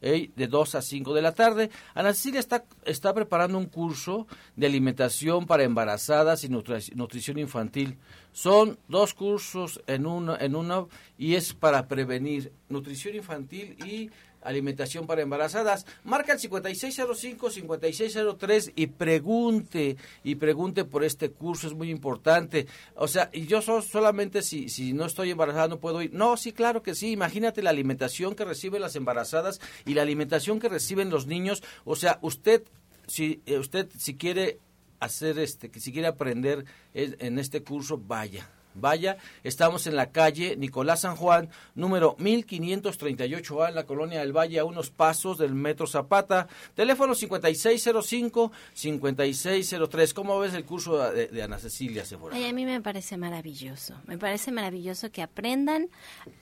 [0.00, 1.70] de 2 a 5 de la tarde.
[1.94, 7.96] Ana Cecilia está, está preparando un curso de alimentación para embarazadas y nutri- nutrición infantil.
[8.36, 14.10] Son dos cursos en uno, en uno y es para prevenir nutrición infantil y
[14.42, 15.86] alimentación para embarazadas.
[16.04, 22.66] Marca el 5605-5603 y pregunte, y pregunte por este curso, es muy importante.
[22.94, 26.12] O sea, y yo so- solamente si, si no estoy embarazada no puedo ir.
[26.12, 27.12] No, sí, claro que sí.
[27.12, 31.62] Imagínate la alimentación que reciben las embarazadas y la alimentación que reciben los niños.
[31.86, 32.64] O sea, usted,
[33.06, 34.58] si eh, usted si quiere
[35.00, 38.48] hacer este, que si quiere aprender en este curso, vaya.
[38.78, 44.58] Vaya, estamos en la calle Nicolás San Juan, número 1538A, en la colonia del Valle,
[44.58, 46.46] a unos pasos del Metro Zapata.
[46.74, 50.12] Teléfono 5605-5603.
[50.12, 52.36] ¿Cómo ves el curso de, Ana Cecilia Sephora?
[52.36, 53.94] Ay, a mí me parece maravilloso.
[54.06, 55.88] Me parece maravilloso que aprendan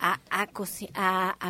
[0.00, 0.46] a- a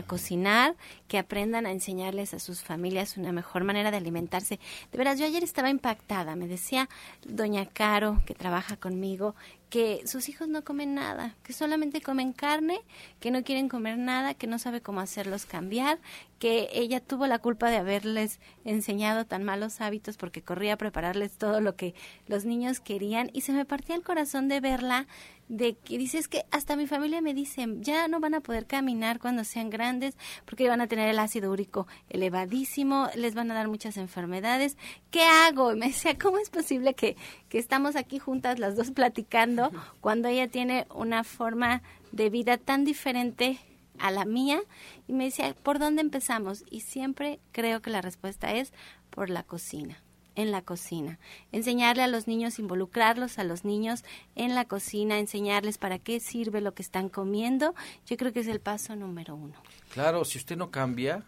[0.03, 0.77] cocinar,
[1.09, 4.59] que aprendan a enseñarles a sus familias una mejor manera de alimentarse.
[4.93, 6.37] De veras, yo ayer estaba impactada.
[6.37, 6.89] Me decía
[7.27, 9.35] doña Caro, que trabaja conmigo,
[9.71, 12.81] que sus hijos no comen nada, que solamente comen carne,
[13.21, 15.99] que no quieren comer nada, que no sabe cómo hacerlos cambiar,
[16.39, 21.39] que ella tuvo la culpa de haberles enseñado tan malos hábitos porque corría a prepararles
[21.39, 21.95] todo lo que
[22.27, 25.07] los niños querían y se me partía el corazón de verla
[25.49, 29.19] de que dices que hasta mi familia me dice ya no van a poder caminar
[29.19, 33.69] cuando sean grandes porque van a tener el ácido úrico elevadísimo, les van a dar
[33.69, 34.77] muchas enfermedades.
[35.11, 35.73] ¿Qué hago?
[35.73, 37.17] Y me decía, ¿cómo es posible que,
[37.49, 42.85] que estamos aquí juntas las dos platicando cuando ella tiene una forma de vida tan
[42.85, 43.59] diferente
[43.99, 44.61] a la mía?
[45.07, 46.65] Y me decía, ¿por dónde empezamos?
[46.71, 48.73] Y siempre creo que la respuesta es
[49.11, 51.19] por la cocina en la cocina,
[51.53, 56.61] enseñarle a los niños, involucrarlos a los niños en la cocina, enseñarles para qué sirve
[56.61, 57.75] lo que están comiendo,
[58.07, 59.55] yo creo que es el paso número uno.
[59.93, 61.23] Claro, si usted no cambia,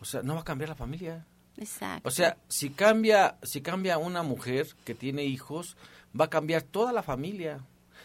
[0.00, 1.24] o sea, no va a cambiar la familia.
[1.56, 2.08] Exacto.
[2.08, 5.76] O sea, si cambia, si cambia una mujer que tiene hijos,
[6.18, 7.60] va a cambiar toda la familia.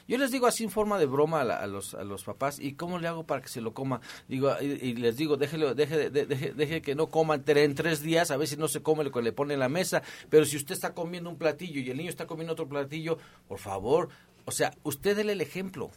[0.10, 2.60] Yo les digo así en forma de broma a, la- a los, a los papás,
[2.60, 4.02] ¿y cómo le hago para que se lo coma?
[4.28, 8.02] Digo, y, y les digo, déjelo, deje, de- deje, deje que no coman en tres
[8.02, 10.46] días, a ver si no se come lo que le pone en la mesa, pero
[10.46, 13.18] si usted está comiendo un platillo y el niño está comiendo otro platillo,
[13.48, 14.10] por favor,
[14.46, 15.92] o sea, usted déle el ejemplo.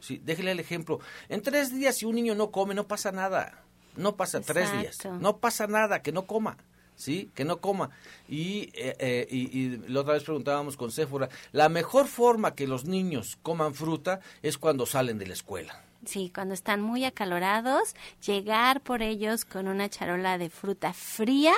[0.00, 0.98] Sí, déjele el ejemplo.
[1.28, 3.62] En tres días, si un niño no come, no pasa nada.
[3.96, 4.96] No pasa tres días.
[5.20, 6.58] No pasa nada, que no coma.
[6.96, 7.30] ¿Sí?
[7.34, 7.90] Que no coma.
[8.28, 12.66] Y, eh, eh, y, y la otra vez preguntábamos con Séfora, la mejor forma que
[12.66, 15.85] los niños coman fruta es cuando salen de la escuela.
[16.06, 21.52] Sí, cuando están muy acalorados, llegar por ellos con una charola de fruta fría,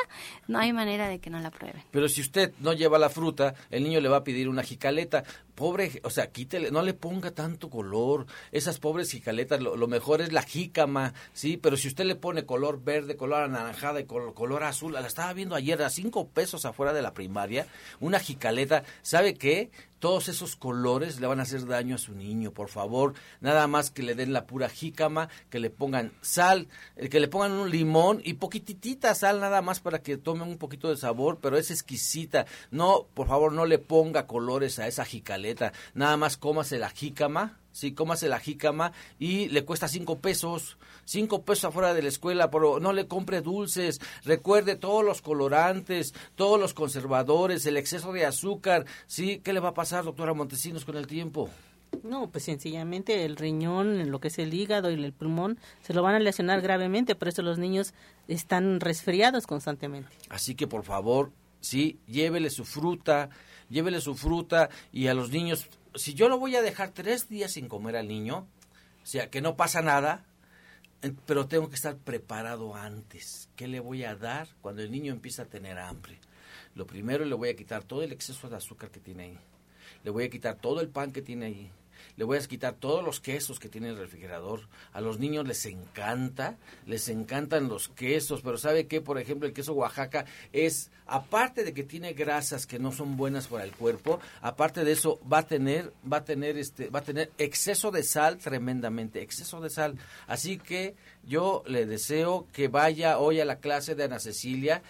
[0.47, 1.83] no hay manera de que no la prueben.
[1.91, 5.23] Pero si usted no lleva la fruta, el niño le va a pedir una jicaleta.
[5.55, 8.27] Pobre, o sea, quítele, no le ponga tanto color.
[8.53, 11.57] Esas pobres jicaletas, lo, mejor es la jícama, ¿sí?
[11.57, 15.33] Pero si usted le pone color verde, color anaranjada y col- color azul, la estaba
[15.33, 17.67] viendo ayer a cinco pesos afuera de la primaria,
[18.01, 19.71] una jicaleta, ¿sabe qué?
[19.99, 23.15] Todos esos colores le van a hacer daño a su niño, por favor.
[23.41, 27.29] Nada más que le den la pura jícama, que le pongan sal, eh, que le
[27.29, 31.39] pongan un limón y poquitita sal nada más para que tome un poquito de sabor,
[31.41, 32.47] pero es exquisita.
[32.71, 35.73] No, por favor, no le ponga colores a esa jicaleta.
[35.95, 40.77] Nada más cómase la jícama, sí, cómase la jícama y le cuesta cinco pesos.
[41.05, 44.01] Cinco pesos afuera de la escuela, pero no le compre dulces.
[44.25, 48.85] Recuerde todos los colorantes, todos los conservadores, el exceso de azúcar.
[49.07, 49.41] ¿Sí?
[49.43, 51.49] ¿Qué le va a pasar, doctora Montesinos, con el tiempo?
[52.03, 56.03] No, pues sencillamente el riñón, lo que es el hígado y el pulmón, se lo
[56.03, 57.95] van a lesionar gravemente, por eso los niños
[58.29, 60.11] están resfriados constantemente.
[60.29, 63.31] Así que por favor, sí, llévele su fruta,
[63.71, 65.67] llévele su fruta y a los niños,
[65.99, 68.47] si yo lo voy a dejar tres días sin comer al niño,
[69.03, 70.25] o sea, que no pasa nada,
[71.03, 73.49] eh, pero tengo que estar preparado antes.
[73.57, 76.19] ¿Qué le voy a dar cuando el niño empieza a tener hambre?
[76.75, 79.39] Lo primero le voy a quitar todo el exceso de azúcar que tiene ahí.
[80.05, 81.71] Le voy a quitar todo el pan que tiene ahí.
[82.19, 84.63] Le voy a quitar todos los quesos que tiene el refrigerador.
[84.93, 89.01] A los niños les encanta, les encantan los quesos, pero ¿sabe qué?
[89.01, 93.47] Por ejemplo, el queso Oaxaca es, aparte de que tiene grasas que no son buenas
[93.47, 97.05] para el cuerpo, aparte de eso va a tener, va a tener este, va a
[97.05, 99.97] tener exceso de sal tremendamente, exceso de sal.
[100.27, 104.83] Así que yo le deseo que vaya hoy a la clase de Ana Cecilia,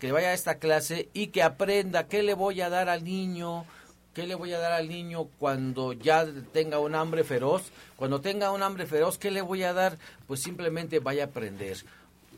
[0.00, 3.66] que vaya a esta clase y que aprenda qué le voy a dar al niño,
[4.14, 7.72] ¿Qué le voy a dar al niño cuando ya tenga un hambre feroz?
[7.96, 9.98] Cuando tenga un hambre feroz, ¿qué le voy a dar?
[10.26, 11.78] Pues simplemente vaya a aprender.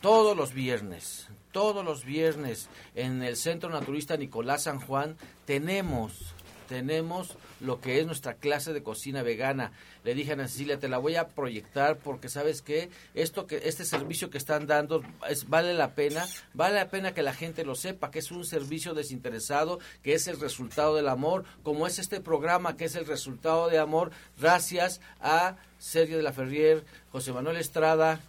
[0.01, 5.17] Todos los viernes, todos los viernes en el Centro Naturista Nicolás San Juan
[5.47, 6.35] tenemos
[6.69, 9.73] tenemos lo que es nuestra clase de cocina vegana.
[10.05, 13.63] Le dije a Ana Cecilia, te la voy a proyectar porque sabes que esto que
[13.65, 17.65] este servicio que están dando es, vale la pena, vale la pena que la gente
[17.65, 21.99] lo sepa, que es un servicio desinteresado, que es el resultado del amor, como es
[21.99, 27.33] este programa que es el resultado de amor, gracias a Sergio de la Ferrier, José
[27.33, 28.21] Manuel Estrada,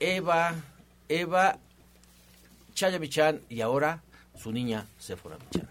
[0.00, 0.54] Eva,
[1.08, 1.58] Eva
[2.74, 4.02] Chaya Michan y ahora
[4.36, 5.68] su niña Sephora Michan.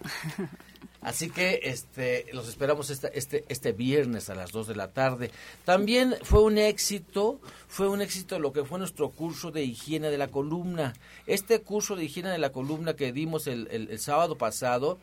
[1.03, 5.31] Así que este, los esperamos este, este, este viernes a las 2 de la tarde.
[5.65, 10.17] También fue un éxito, fue un éxito lo que fue nuestro curso de higiene de
[10.17, 10.93] la columna.
[11.27, 14.99] Este curso de higiene de la columna que dimos el, el, sábado pasado,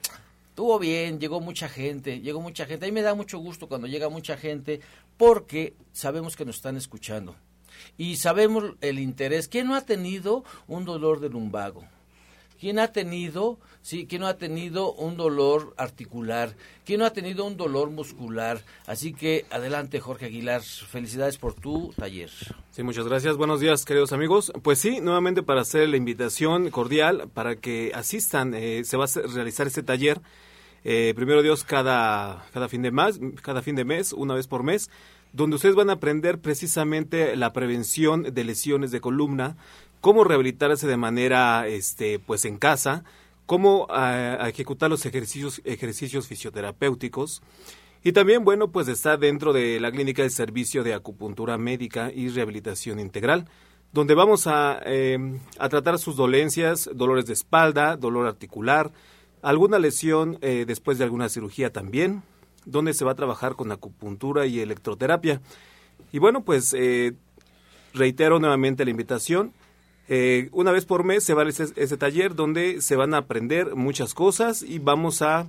[0.48, 2.86] estuvo bien, llegó mucha gente, llegó mucha gente.
[2.86, 4.80] A mí me da mucho gusto cuando llega mucha gente
[5.16, 7.36] porque sabemos que nos están escuchando.
[7.96, 9.48] Y sabemos el interés.
[9.48, 11.84] ¿Quién no ha tenido un dolor de lumbago?
[12.60, 16.54] ¿Quién ha tenido, sí, quién no ha tenido un dolor articular?
[16.84, 18.60] ¿Quién no ha tenido un dolor muscular?
[18.86, 22.28] Así que adelante, Jorge Aguilar, felicidades por tu taller.
[22.70, 23.38] Sí, muchas gracias.
[23.38, 24.52] Buenos días, queridos amigos.
[24.62, 29.28] Pues sí, nuevamente para hacer la invitación cordial para que asistan, eh, se va a
[29.34, 30.20] realizar este taller.
[30.84, 34.64] Eh, primero Dios cada, cada fin de mes, cada fin de mes, una vez por
[34.64, 34.90] mes,
[35.32, 39.56] donde ustedes van a aprender precisamente la prevención de lesiones de columna,
[40.00, 43.04] cómo rehabilitarse de manera este pues en casa,
[43.46, 47.42] cómo ah, ejecutar los ejercicios ejercicios fisioterapéuticos
[48.02, 52.28] y también bueno pues está dentro de la clínica de servicio de acupuntura médica y
[52.28, 53.46] rehabilitación integral
[53.92, 58.92] donde vamos a, em, a tratar sus dolencias, dolores de espalda, dolor articular,
[59.42, 62.22] alguna lesión eh, después de alguna cirugía también,
[62.64, 65.40] donde se va a trabajar con acupuntura y electroterapia.
[66.12, 67.14] Y bueno, pues eh,
[67.94, 69.52] reitero nuevamente la invitación.
[70.12, 73.18] Eh, una vez por mes se va a ese, ese, taller donde se van a
[73.18, 75.46] aprender muchas cosas y vamos a,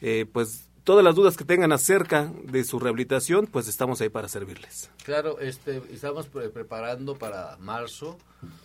[0.00, 4.26] eh, pues, todas las dudas que tengan acerca de su rehabilitación, pues estamos ahí para
[4.26, 4.90] servirles.
[5.04, 8.18] Claro, este, estamos preparando para marzo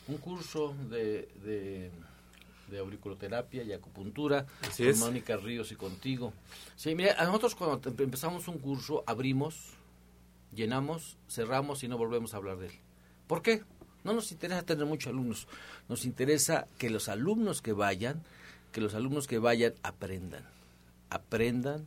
[0.08, 6.34] un curso de, de, auriculoterapia y acupuntura con Mónica Ríos y contigo.
[6.76, 9.76] Sí, mira, nosotros cuando empezamos un curso abrimos,
[10.56, 12.74] llenamos, cerramos y no volvemos a hablar de él.
[13.28, 13.64] ¿Por qué?
[14.06, 15.48] No nos interesa tener muchos alumnos,
[15.90, 18.22] nos interesa que los alumnos que vayan,
[18.72, 20.44] que los alumnos que vayan aprendan,
[21.10, 21.86] aprendan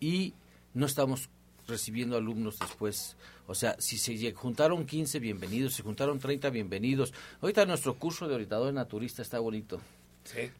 [0.00, 0.32] y
[0.72, 1.28] no estamos
[1.68, 3.16] recibiendo alumnos después.
[3.46, 7.12] O sea, si se juntaron 15, bienvenidos, si se juntaron 30, bienvenidos.
[7.42, 9.80] Ahorita nuestro curso de orientador naturista está bonito.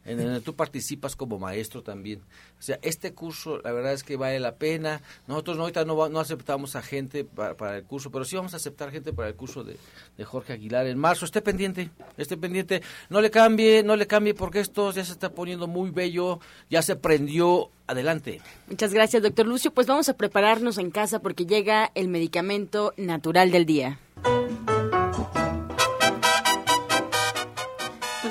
[0.04, 2.20] En donde tú participas como maestro también.
[2.58, 5.00] O sea, este curso, la verdad es que vale la pena.
[5.26, 8.90] Nosotros ahorita no, no aceptamos a gente para, el curso, pero sí vamos a aceptar
[8.90, 9.76] gente para el curso de,
[10.16, 11.24] de, Jorge Aguilar en marzo.
[11.24, 12.82] Esté pendiente, esté pendiente.
[13.08, 16.40] No le cambie, no le cambie porque esto ya se está poniendo muy bello,
[16.70, 17.70] ya se prendió.
[17.86, 18.40] Adelante.
[18.66, 19.70] Muchas gracias, doctor Lucio.
[19.70, 23.98] Pues vamos a prepararnos en casa porque llega el medicamento natural del día.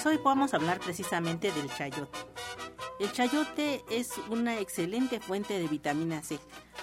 [0.03, 2.19] Pues hoy vamos a hablar precisamente del chayote.
[2.99, 6.39] El chayote es una excelente fuente de vitamina C,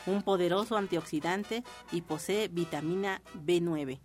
[0.07, 1.63] un poderoso antioxidante
[1.93, 3.99] y posee vitamina B9.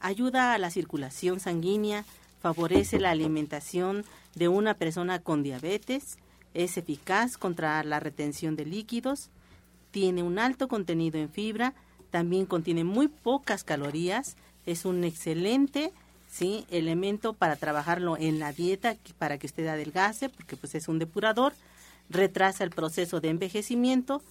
[0.00, 2.06] Ayuda a la circulación sanguínea,
[2.40, 4.06] favorece la alimentación
[4.36, 6.16] de una persona con diabetes,
[6.54, 9.28] es eficaz contra la retención de líquidos,
[9.90, 11.74] tiene un alto contenido en fibra,
[12.10, 15.92] también contiene muy pocas calorías, es un excelente
[16.32, 16.64] ¿sí?
[16.70, 21.52] elemento para trabajarlo en la dieta para que usted adelgase, porque pues es un depurador,
[22.08, 24.22] retrasa el proceso de envejecimiento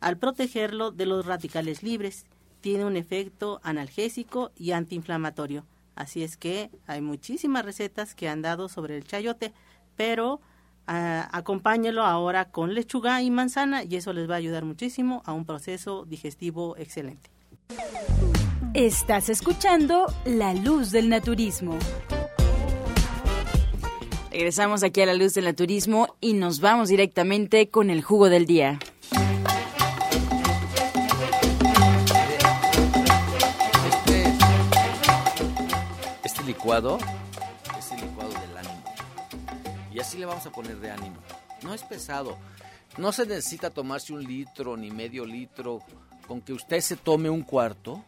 [0.00, 2.26] al protegerlo de los radicales libres,
[2.60, 5.64] tiene un efecto analgésico y antiinflamatorio.
[5.94, 9.54] Así es que hay muchísimas recetas que han dado sobre el chayote,
[9.96, 10.42] pero
[10.86, 15.32] ah, acompáñelo ahora con lechuga y manzana y eso les va a ayudar muchísimo a
[15.32, 17.30] un proceso digestivo excelente.
[18.76, 21.78] Estás escuchando La Luz del Naturismo.
[24.30, 28.44] Regresamos aquí a La Luz del Naturismo y nos vamos directamente con el jugo del
[28.44, 28.78] día.
[33.88, 34.24] Este,
[36.22, 36.98] este licuado
[37.78, 38.84] es el licuado del ánimo.
[39.90, 41.16] Y así le vamos a poner de ánimo.
[41.62, 42.36] No es pesado.
[42.98, 45.80] No se necesita tomarse un litro ni medio litro.
[46.28, 48.04] Con que usted se tome un cuarto,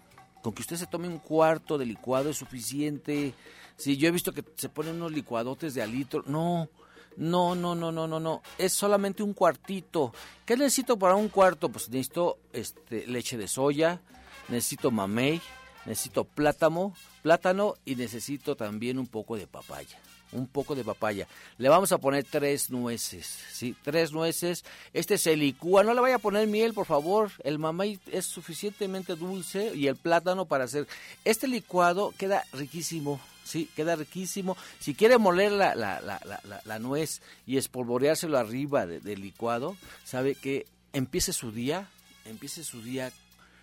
[0.53, 3.35] que usted se tome un cuarto de licuado es suficiente.
[3.77, 6.23] Sí, yo he visto que se ponen unos licuadotes de a litro.
[6.27, 6.69] No,
[7.17, 8.43] No, no, no, no, no, no.
[8.59, 10.13] Es solamente un cuartito.
[10.47, 11.69] ¿Qué necesito para un cuarto?
[11.69, 14.01] Pues necesito este, leche de soya,
[14.49, 15.41] necesito mamey,
[15.85, 16.93] necesito plátano,
[17.23, 19.99] plátano y necesito también un poco de papaya
[20.33, 21.27] un poco de papaya.
[21.57, 23.75] Le vamos a poner tres nueces, ¿sí?
[23.83, 24.65] Tres nueces.
[24.93, 27.31] Este se licúa, no le vaya a poner miel, por favor.
[27.45, 30.87] El mamey es suficientemente dulce y el plátano para hacer...
[31.25, 33.69] Este licuado queda riquísimo, ¿sí?
[33.75, 34.57] Queda riquísimo.
[34.79, 36.21] Si quiere moler la, la, la,
[36.65, 41.89] la nuez y espolvoreárselo arriba del licuado, sabe que empiece su día,
[42.25, 43.13] empiece su día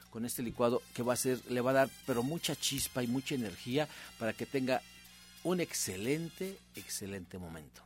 [0.10, 3.08] con este licuado que va a ser, le va a dar pero mucha chispa y
[3.08, 3.88] mucha energía
[4.18, 4.82] para que tenga
[5.46, 7.82] un excelente, excelente momento.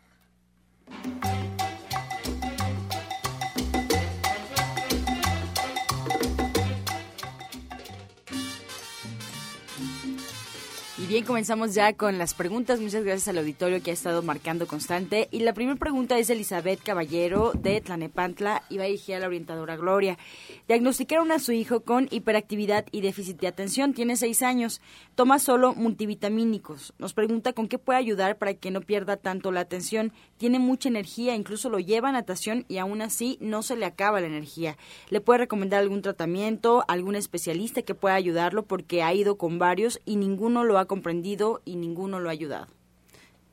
[11.10, 12.80] Bien, comenzamos ya con las preguntas.
[12.80, 15.28] Muchas gracias al auditorio que ha estado marcando constante.
[15.32, 19.76] Y la primera pregunta es Elizabeth Caballero de Tlanepantla y va dirigida a la orientadora
[19.76, 20.20] Gloria.
[20.68, 23.96] Diagnosticaron a su hijo con hiperactividad y déficit de atención.
[23.96, 24.82] Tiene seis años.
[25.16, 26.94] Toma solo multivitamínicos.
[27.00, 30.14] Nos pregunta con qué puede ayudar para que no pierda tanto la atención.
[30.38, 34.22] Tiene mucha energía, incluso lo lleva a natación y aún así no se le acaba
[34.22, 34.78] la energía.
[35.10, 38.62] ¿Le puede recomendar algún tratamiento, algún especialista que pueda ayudarlo?
[38.62, 42.68] Porque ha ido con varios y ninguno lo ha comprendido y ninguno lo ha ayudado?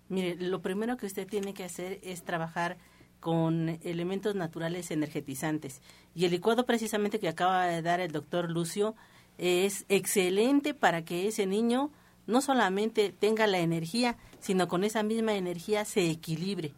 [0.08, 2.76] Mire, lo primero que usted tiene que hacer es trabajar
[3.20, 5.80] con elementos naturales energetizantes.
[6.14, 8.94] Y el licuado precisamente que acaba de dar el doctor Lucio
[9.38, 11.90] es excelente para que ese niño
[12.26, 16.72] no solamente tenga la energía, sino con esa misma energía se equilibre.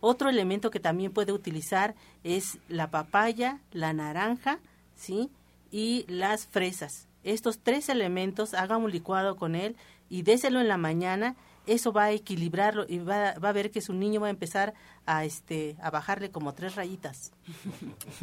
[0.00, 4.60] Otro elemento que también puede utilizar es la papaya, la naranja,
[4.94, 5.30] ¿sí?
[5.72, 7.08] Y las fresas.
[7.24, 9.76] Estos tres elementos, haga un licuado con él
[10.12, 11.36] y déselo en la mañana,
[11.66, 14.74] eso va a equilibrarlo y va, a ver que su niño va a empezar
[15.06, 17.32] a este a bajarle como tres rayitas.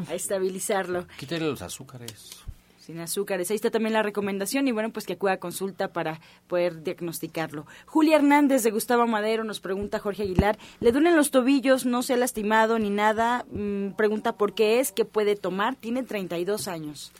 [0.07, 1.07] a estabilizarlo.
[1.17, 2.43] Quítale los azúcares.
[2.79, 3.49] Sin azúcares.
[3.49, 7.65] Ahí está también la recomendación y bueno, pues que acuda a consulta para poder diagnosticarlo.
[7.87, 11.87] Julia Hernández de Gustavo Madero nos pregunta Jorge Aguilar, ¿le duelen los tobillos?
[11.87, 13.47] No se ha lastimado ni nada.
[13.51, 15.75] Mm, pregunta por qué es, qué puede tomar.
[15.75, 17.11] Tiene 32 años.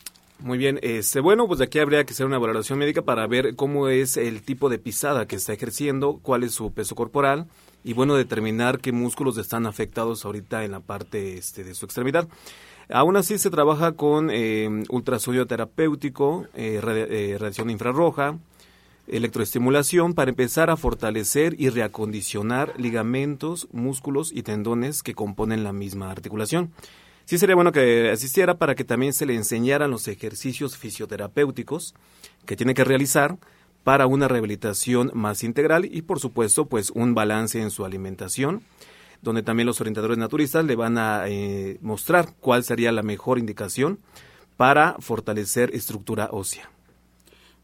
[0.41, 3.57] Muy bien, este, bueno, pues de aquí habría que hacer una valoración médica para ver
[3.57, 7.47] cómo es el tipo de pisada que está ejerciendo, cuál es su peso corporal
[7.83, 12.29] y bueno, determinar qué músculos están afectados ahorita en la parte este, de su extremidad.
[12.87, 18.37] Aún así se trabaja con eh, ultrasonido terapéutico, eh, eh, radiación infrarroja,
[19.07, 26.11] electroestimulación para empezar a fortalecer y reacondicionar ligamentos, músculos y tendones que componen la misma
[26.11, 26.71] articulación.
[27.29, 31.93] Sí sería bueno que asistiera para que también se le enseñaran los ejercicios fisioterapéuticos
[32.47, 33.37] que tiene que realizar
[33.83, 38.63] para una rehabilitación más integral y por supuesto pues un balance en su alimentación
[39.21, 43.99] donde también los orientadores naturistas le van a eh, mostrar cuál sería la mejor indicación
[44.57, 46.71] para fortalecer estructura ósea.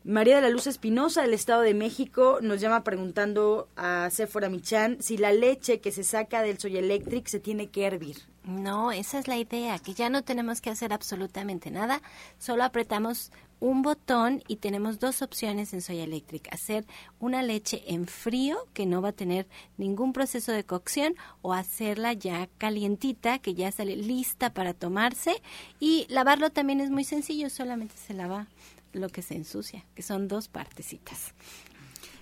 [0.05, 4.97] María de la Luz Espinosa del Estado de México nos llama preguntando a Sephora Michan
[5.01, 8.17] si la leche que se saca del Soy Electric se tiene que hervir.
[8.43, 12.03] No, esa es la idea, que ya no tenemos que hacer absolutamente nada,
[12.37, 16.85] solo apretamos un botón y tenemos dos opciones en Soya Electric, hacer
[17.19, 19.47] una leche en frío que no va a tener
[19.77, 25.41] ningún proceso de cocción o hacerla ya calientita que ya sale lista para tomarse
[25.79, 28.45] y lavarlo también es muy sencillo, solamente se lava
[28.95, 31.33] lo que se ensucia, que son dos partecitas.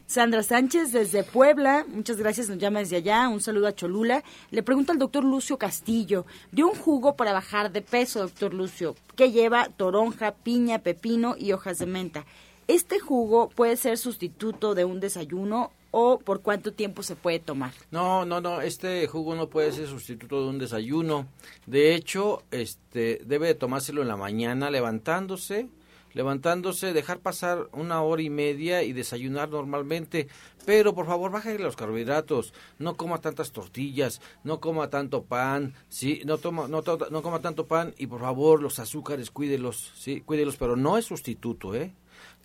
[0.05, 4.24] Sandra Sánchez desde Puebla, muchas gracias, nos llama desde allá, un saludo a Cholula.
[4.51, 8.95] Le pregunta al doctor Lucio Castillo, dio un jugo para bajar de peso, doctor Lucio,
[9.15, 12.26] que lleva toronja, piña, pepino y hojas de menta.
[12.67, 17.71] ¿Este jugo puede ser sustituto de un desayuno o por cuánto tiempo se puede tomar?
[17.91, 21.28] No, no, no, este jugo no puede ser sustituto de un desayuno.
[21.65, 25.69] De hecho, este debe tomárselo en la mañana levantándose,
[26.14, 30.28] levantándose, dejar pasar una hora y media y desayunar normalmente.
[30.66, 36.22] Pero por favor, bájale los carbohidratos, no coma tantas tortillas, no coma tanto pan, sí,
[36.26, 40.57] no toma, no, no coma tanto pan y por favor los azúcares cuídelos, sí, cuídelos,
[40.57, 41.93] pero no es sustituto, ¿eh?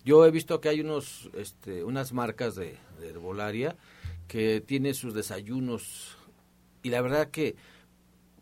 [0.03, 3.75] Yo he visto que hay unos, este, unas marcas de, de herbolaria
[4.27, 6.17] que tienen sus desayunos
[6.83, 7.55] y la verdad que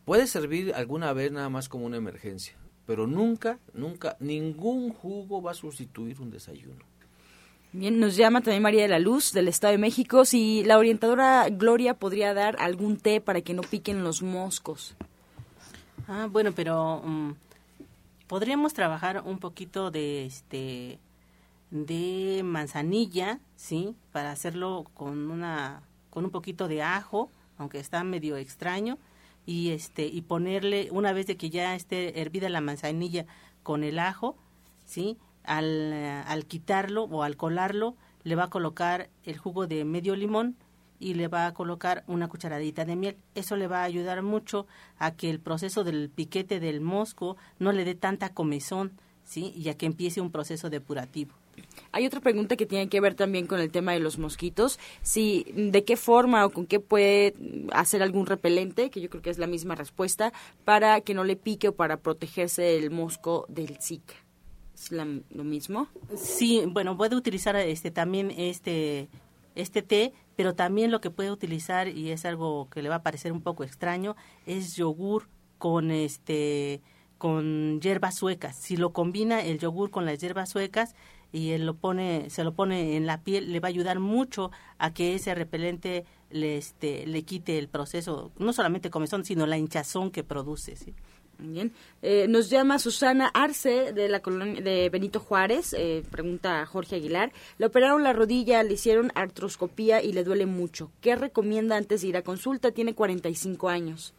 [0.06, 2.56] puede servir alguna vez nada más como una emergencia
[2.88, 6.84] pero nunca, nunca, ningún jugo va a sustituir un desayuno.
[7.74, 11.50] Bien, nos llama también María de la Luz del Estado de México si la orientadora
[11.50, 14.96] Gloria podría dar algún té para que no piquen los moscos.
[16.08, 17.32] Ah, bueno, pero mm,
[18.28, 21.00] podríamos trabajar un poquito de este
[21.70, 23.94] de manzanilla, ¿sí?
[24.14, 28.98] Para hacerlo con una con un poquito de ajo, aunque está medio extraño,
[29.48, 33.26] y este y ponerle una vez de que ya esté hervida la manzanilla
[33.64, 34.38] con el ajo,
[34.86, 35.18] ¿sí?
[35.44, 40.58] Al, al quitarlo o al colarlo, le va a colocar el jugo de medio limón
[41.00, 43.18] y le va a colocar una cucharadita de miel.
[43.36, 44.68] Eso le va a ayudar mucho
[45.00, 49.54] a que el proceso del piquete del mosco no le dé tanta comezón, ¿sí?
[49.56, 51.34] Y a que empiece un proceso depurativo.
[51.92, 55.46] Hay otra pregunta que tiene que ver también con el tema de los mosquitos, si
[55.56, 57.34] de qué forma o con qué puede
[57.72, 60.34] hacer algún repelente, que yo creo que es la misma respuesta,
[60.66, 64.16] para que no le pique o para protegerse del mosco del Zika.
[64.76, 65.88] ¿Es lo mismo?
[66.16, 69.10] Sí, bueno, puede utilizar este también este
[69.56, 73.04] este té, pero también lo que puede utilizar y es algo que le va a
[73.04, 75.28] parecer un poco extraño es yogur
[75.58, 76.82] con este
[77.18, 78.56] con hierbas suecas.
[78.56, 80.96] Si lo combina el yogur con las hierbas suecas,
[81.32, 84.52] y él lo pone, se lo pone en la piel, le va a ayudar mucho
[84.78, 89.58] a que ese repelente le, este, le quite el proceso, no solamente comezón, sino la
[89.58, 90.76] hinchazón que produce.
[90.76, 90.94] ¿sí?
[91.40, 91.72] Bien.
[92.02, 97.32] Eh, nos llama Susana Arce de la colonia de Benito Juárez, eh, pregunta Jorge Aguilar.
[97.58, 100.92] Le operaron la rodilla, le hicieron artroscopía y le duele mucho.
[101.00, 102.72] ¿Qué recomienda antes de ir a consulta?
[102.72, 104.14] Tiene 45 años.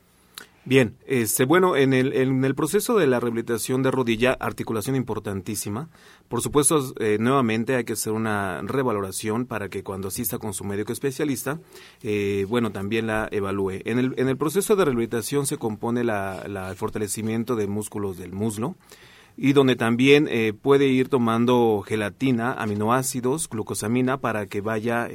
[0.68, 5.88] Bien, este, bueno, en el, en el proceso de la rehabilitación de rodilla, articulación importantísima.
[6.28, 10.64] Por supuesto, eh, nuevamente hay que hacer una revaloración para que cuando asista con su
[10.64, 11.58] médico especialista,
[12.02, 13.80] eh, bueno, también la evalúe.
[13.86, 18.32] En el, en el proceso de rehabilitación se compone la, el fortalecimiento de músculos del
[18.32, 18.76] muslo
[19.38, 25.08] y donde también eh, puede ir tomando gelatina, aminoácidos, glucosamina para que vaya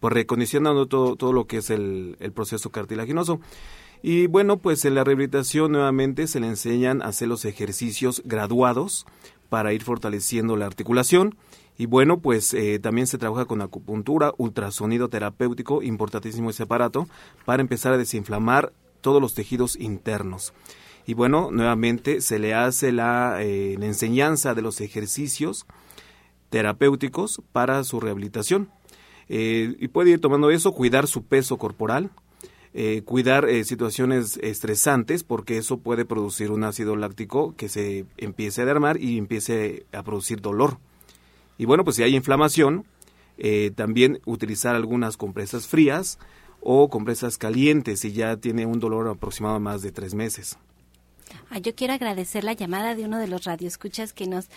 [0.00, 3.40] pues recondicionando todo, todo lo que es el, el proceso cartilaginoso.
[4.06, 9.06] Y bueno, pues en la rehabilitación nuevamente se le enseñan a hacer los ejercicios graduados
[9.48, 11.38] para ir fortaleciendo la articulación.
[11.78, 17.08] Y bueno, pues eh, también se trabaja con acupuntura, ultrasonido terapéutico, importantísimo ese aparato,
[17.46, 20.52] para empezar a desinflamar todos los tejidos internos.
[21.06, 25.64] Y bueno, nuevamente se le hace la, eh, enseñanza de los ejercicios
[26.50, 28.68] terapéuticos para su rehabilitación.
[29.30, 32.10] Eh, y puede ir tomando eso, cuidar su peso corporal,
[32.76, 38.62] eh, cuidar eh, situaciones estresantes porque eso puede producir un ácido láctico que se empiece
[38.62, 40.78] a derramar y empiece a producir dolor.
[41.56, 42.84] Y bueno, pues si hay inflamación,
[43.38, 46.18] eh, también utilizar algunas compresas frías
[46.60, 50.58] o compresas calientes si ya tiene un dolor aproximado a más de tres meses.
[51.50, 54.48] Ah, yo quiero agradecer la llamada de uno de los radioescuchas que nos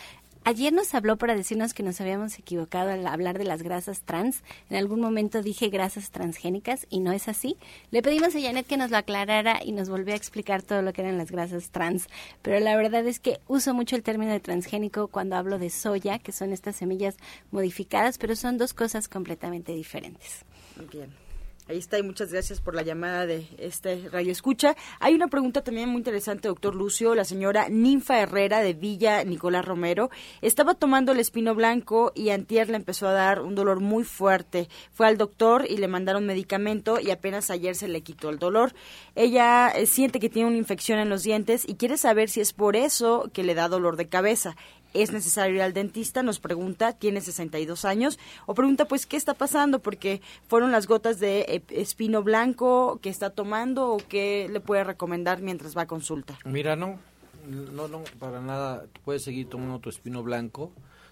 [0.44, 4.44] Ayer nos habló para decirnos que nos habíamos equivocado al hablar de las grasas trans.
[4.70, 7.58] En algún momento dije grasas transgénicas y no es así.
[7.92, 10.94] Le pedimos a Janet que nos lo aclarara y nos volvió a explicar todo lo
[10.94, 12.08] que eran las grasas trans.
[12.42, 16.20] Pero la verdad es que uso mucho el término de transgénico cuando hablo de soya,
[16.20, 17.18] que son estas semillas
[17.52, 20.46] modificadas, pero son dos cosas completamente diferentes.
[20.92, 21.27] Bien.
[21.70, 24.78] Ahí está y muchas gracias por la llamada de este radio escucha.
[25.02, 27.14] Hay una pregunta también muy interesante, doctor Lucio.
[27.14, 30.10] La señora Ninfa Herrera de Villa Nicolás Romero
[30.42, 34.70] estaba tomando el espino blanco y antier le empezó a dar un dolor muy fuerte.
[34.94, 38.74] Fue al doctor y le mandaron medicamento y apenas ayer se le quitó el dolor.
[39.16, 42.54] Ella eh, siente que tiene una infección en los dientes y quiere saber si es
[42.54, 44.56] por eso que le da dolor de cabeza
[45.02, 49.34] es necesario ir al dentista, nos pregunta, tiene 62 años, o pregunta pues qué está
[49.34, 54.60] pasando, porque fueron las gotas de eh, espino blanco que está tomando o qué le
[54.60, 56.38] puede recomendar mientras va a consulta.
[56.46, 57.00] Mira, no,
[57.48, 60.72] no, no, para nada, puedes seguir tomando tu espino blanco,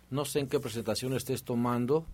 [0.10, 2.06] no sé en qué presentación estés tomando,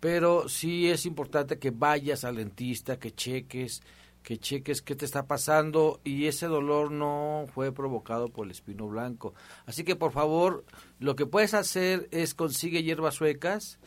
[0.00, 3.82] pero sí es importante que vayas al dentista, que cheques,
[4.22, 8.88] que cheques qué te está pasando y ese dolor no fue provocado por el espino
[8.88, 9.34] blanco.
[9.66, 10.64] Así que por favor,
[10.98, 13.78] lo que puedes hacer es consigue hierbas suecas,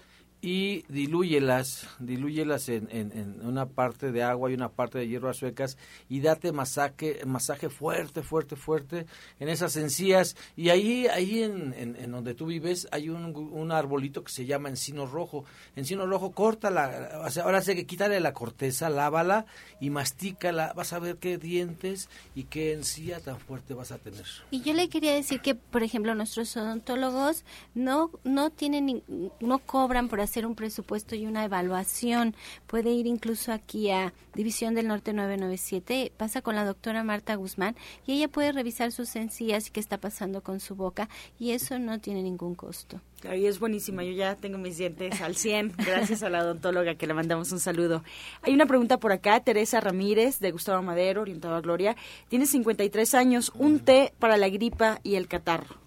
[0.44, 5.78] y dilúyelas, dilúyelas en, en, una parte de agua y una parte de hierbas suecas
[6.10, 9.06] y date masaje, masaje fuerte, fuerte, fuerte
[9.40, 10.36] en esas encías.
[10.58, 14.68] Y ahí, ahí en, en donde tú vives hay un, un, arbolito que se llama
[14.68, 15.46] encino rojo.
[15.78, 19.46] Encino rojo, córtala, o sea, ahora sí que quítale la corteza, lávala
[19.80, 20.74] y mastícala.
[20.76, 24.26] Vas a ver qué dientes y qué encía tan fuerte vas a tener.
[24.52, 29.04] Y yo le quería decir que, por ejemplo, nuestros odontólogos no, no tienen,
[29.40, 32.36] no cobran por hacer hacer un presupuesto y una evaluación.
[32.66, 37.76] Puede ir incluso aquí a División del Norte 997, pasa con la doctora Marta Guzmán
[38.08, 41.08] y ella puede revisar sus encías y qué está pasando con su boca
[41.38, 43.00] y eso no tiene ningún costo.
[43.20, 44.04] Claro, y es buenísima.
[44.04, 47.60] Yo ya tengo mis dientes al 100, gracias a la odontóloga que le mandamos un
[47.60, 48.04] saludo.
[48.42, 51.96] Hay una pregunta por acá, Teresa Ramírez, de Gustavo Madero, orientado a Gloria.
[52.28, 55.83] Tiene 53 años, un té para la gripa y el catarro.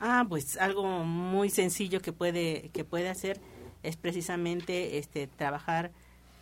[0.00, 3.38] Ah, pues algo muy sencillo que puede que puede hacer
[3.82, 5.92] es precisamente este trabajar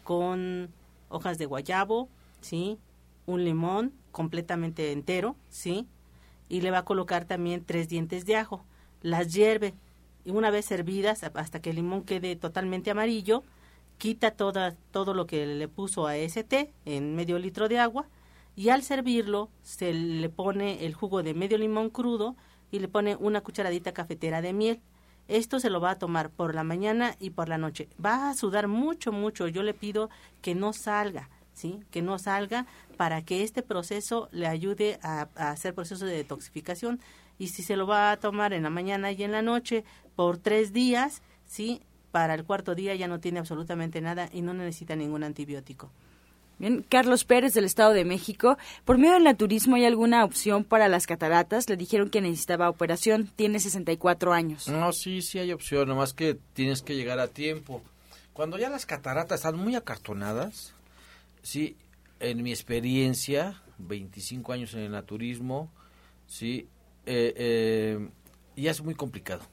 [0.04, 0.72] con
[1.08, 2.08] hojas de guayabo,
[2.40, 2.78] ¿sí?
[3.26, 5.88] Un limón completamente entero, ¿sí?
[6.48, 8.64] Y le va a colocar también tres dientes de ajo.
[9.02, 9.74] Las hierve
[10.24, 13.42] y una vez hervidas hasta que el limón quede totalmente amarillo,
[13.98, 18.08] quita toda, todo lo que le puso a ese té en medio litro de agua
[18.56, 22.36] y al servirlo se le pone el jugo de medio limón crudo
[22.70, 24.80] y le pone una cucharadita cafetera de miel.
[25.28, 27.88] Esto se lo va a tomar por la mañana y por la noche.
[28.04, 29.46] Va a sudar mucho, mucho.
[29.46, 30.08] Yo le pido
[30.40, 31.80] que no salga, ¿sí?
[31.90, 32.66] Que no salga
[32.96, 37.00] para que este proceso le ayude a, a hacer proceso de detoxificación.
[37.38, 39.84] Y si se lo va a tomar en la mañana y en la noche
[40.16, 41.82] por tres días, ¿sí?
[42.10, 45.92] Para el cuarto día ya no tiene absolutamente nada y no necesita ningún antibiótico.
[46.58, 48.58] Bien, Carlos Pérez del Estado de México.
[48.84, 51.68] Por medio del naturismo hay alguna opción para las cataratas.
[51.68, 53.30] Le dijeron que necesitaba operación.
[53.36, 54.68] Tiene 64 años.
[54.68, 57.82] No, sí, sí hay opción, nomás que tienes que llegar a tiempo.
[58.32, 60.74] Cuando ya las cataratas están muy acartonadas,
[61.42, 61.76] sí,
[62.20, 65.70] en mi experiencia, 25 años en el naturismo,
[66.26, 66.68] sí,
[67.06, 68.08] eh, eh,
[68.56, 69.44] ya es muy complicado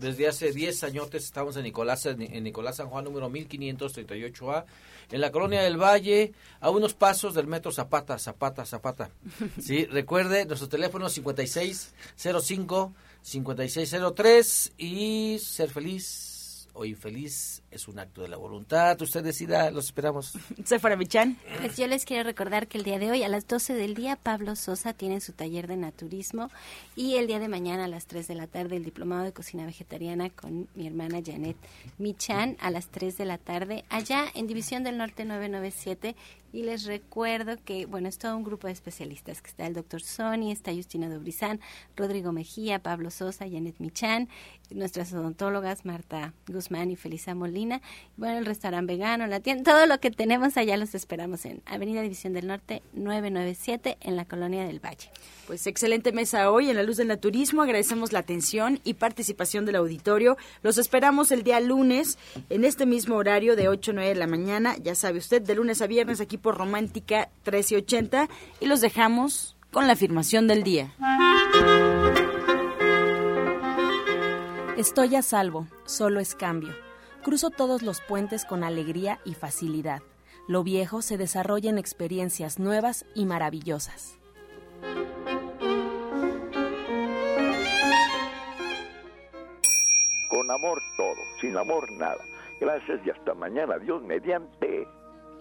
[0.00, 4.64] Desde hace 10 añotes estamos en Nicolás, en Nicolás San Juan número 1538A,
[5.10, 9.10] en la colonia del Valle, a unos pasos del metro Zapata, Zapata, Zapata.
[9.60, 18.28] Sí, recuerde nuestro teléfono 5605 5603 y ser feliz o infeliz es un acto de
[18.28, 19.00] la voluntad.
[19.00, 20.32] Usted decida, los esperamos.
[20.64, 21.38] Sephora Michan.
[21.58, 24.16] Pues yo les quiero recordar que el día de hoy a las 12 del día
[24.16, 26.50] Pablo Sosa tiene su taller de naturismo
[26.96, 29.66] y el día de mañana a las 3 de la tarde el diplomado de cocina
[29.66, 31.56] vegetariana con mi hermana Janet
[31.98, 36.16] Michan a las 3 de la tarde allá en División del Norte 997
[36.52, 40.02] y les recuerdo que, bueno, es todo un grupo de especialistas, que está el doctor
[40.02, 41.60] Sony, está Justina Dobrizán,
[41.96, 44.28] Rodrigo Mejía, Pablo Sosa, Janet Michan,
[44.70, 47.59] nuestras odontólogas Marta Guzmán y Felisa Molina,
[48.16, 52.00] bueno, el restaurante vegano, la tienda, todo lo que tenemos allá los esperamos en Avenida
[52.02, 55.10] División del Norte 997 en la Colonia del Valle.
[55.46, 57.62] Pues excelente mesa hoy en la luz del naturismo.
[57.62, 60.36] Agradecemos la atención y participación del auditorio.
[60.62, 64.26] Los esperamos el día lunes en este mismo horario de 8 a 9 de la
[64.26, 64.76] mañana.
[64.82, 68.28] Ya sabe usted, de lunes a viernes aquí por Romántica 1380
[68.60, 70.94] y los dejamos con la afirmación del día.
[74.76, 76.74] Estoy a salvo, solo es cambio.
[77.22, 80.00] Cruzo todos los puentes con alegría y facilidad.
[80.48, 84.18] Lo viejo se desarrolla en experiencias nuevas y maravillosas.
[90.28, 92.24] Con amor todo, sin amor nada.
[92.58, 93.78] Gracias y hasta mañana.
[93.78, 94.88] Dios mediante.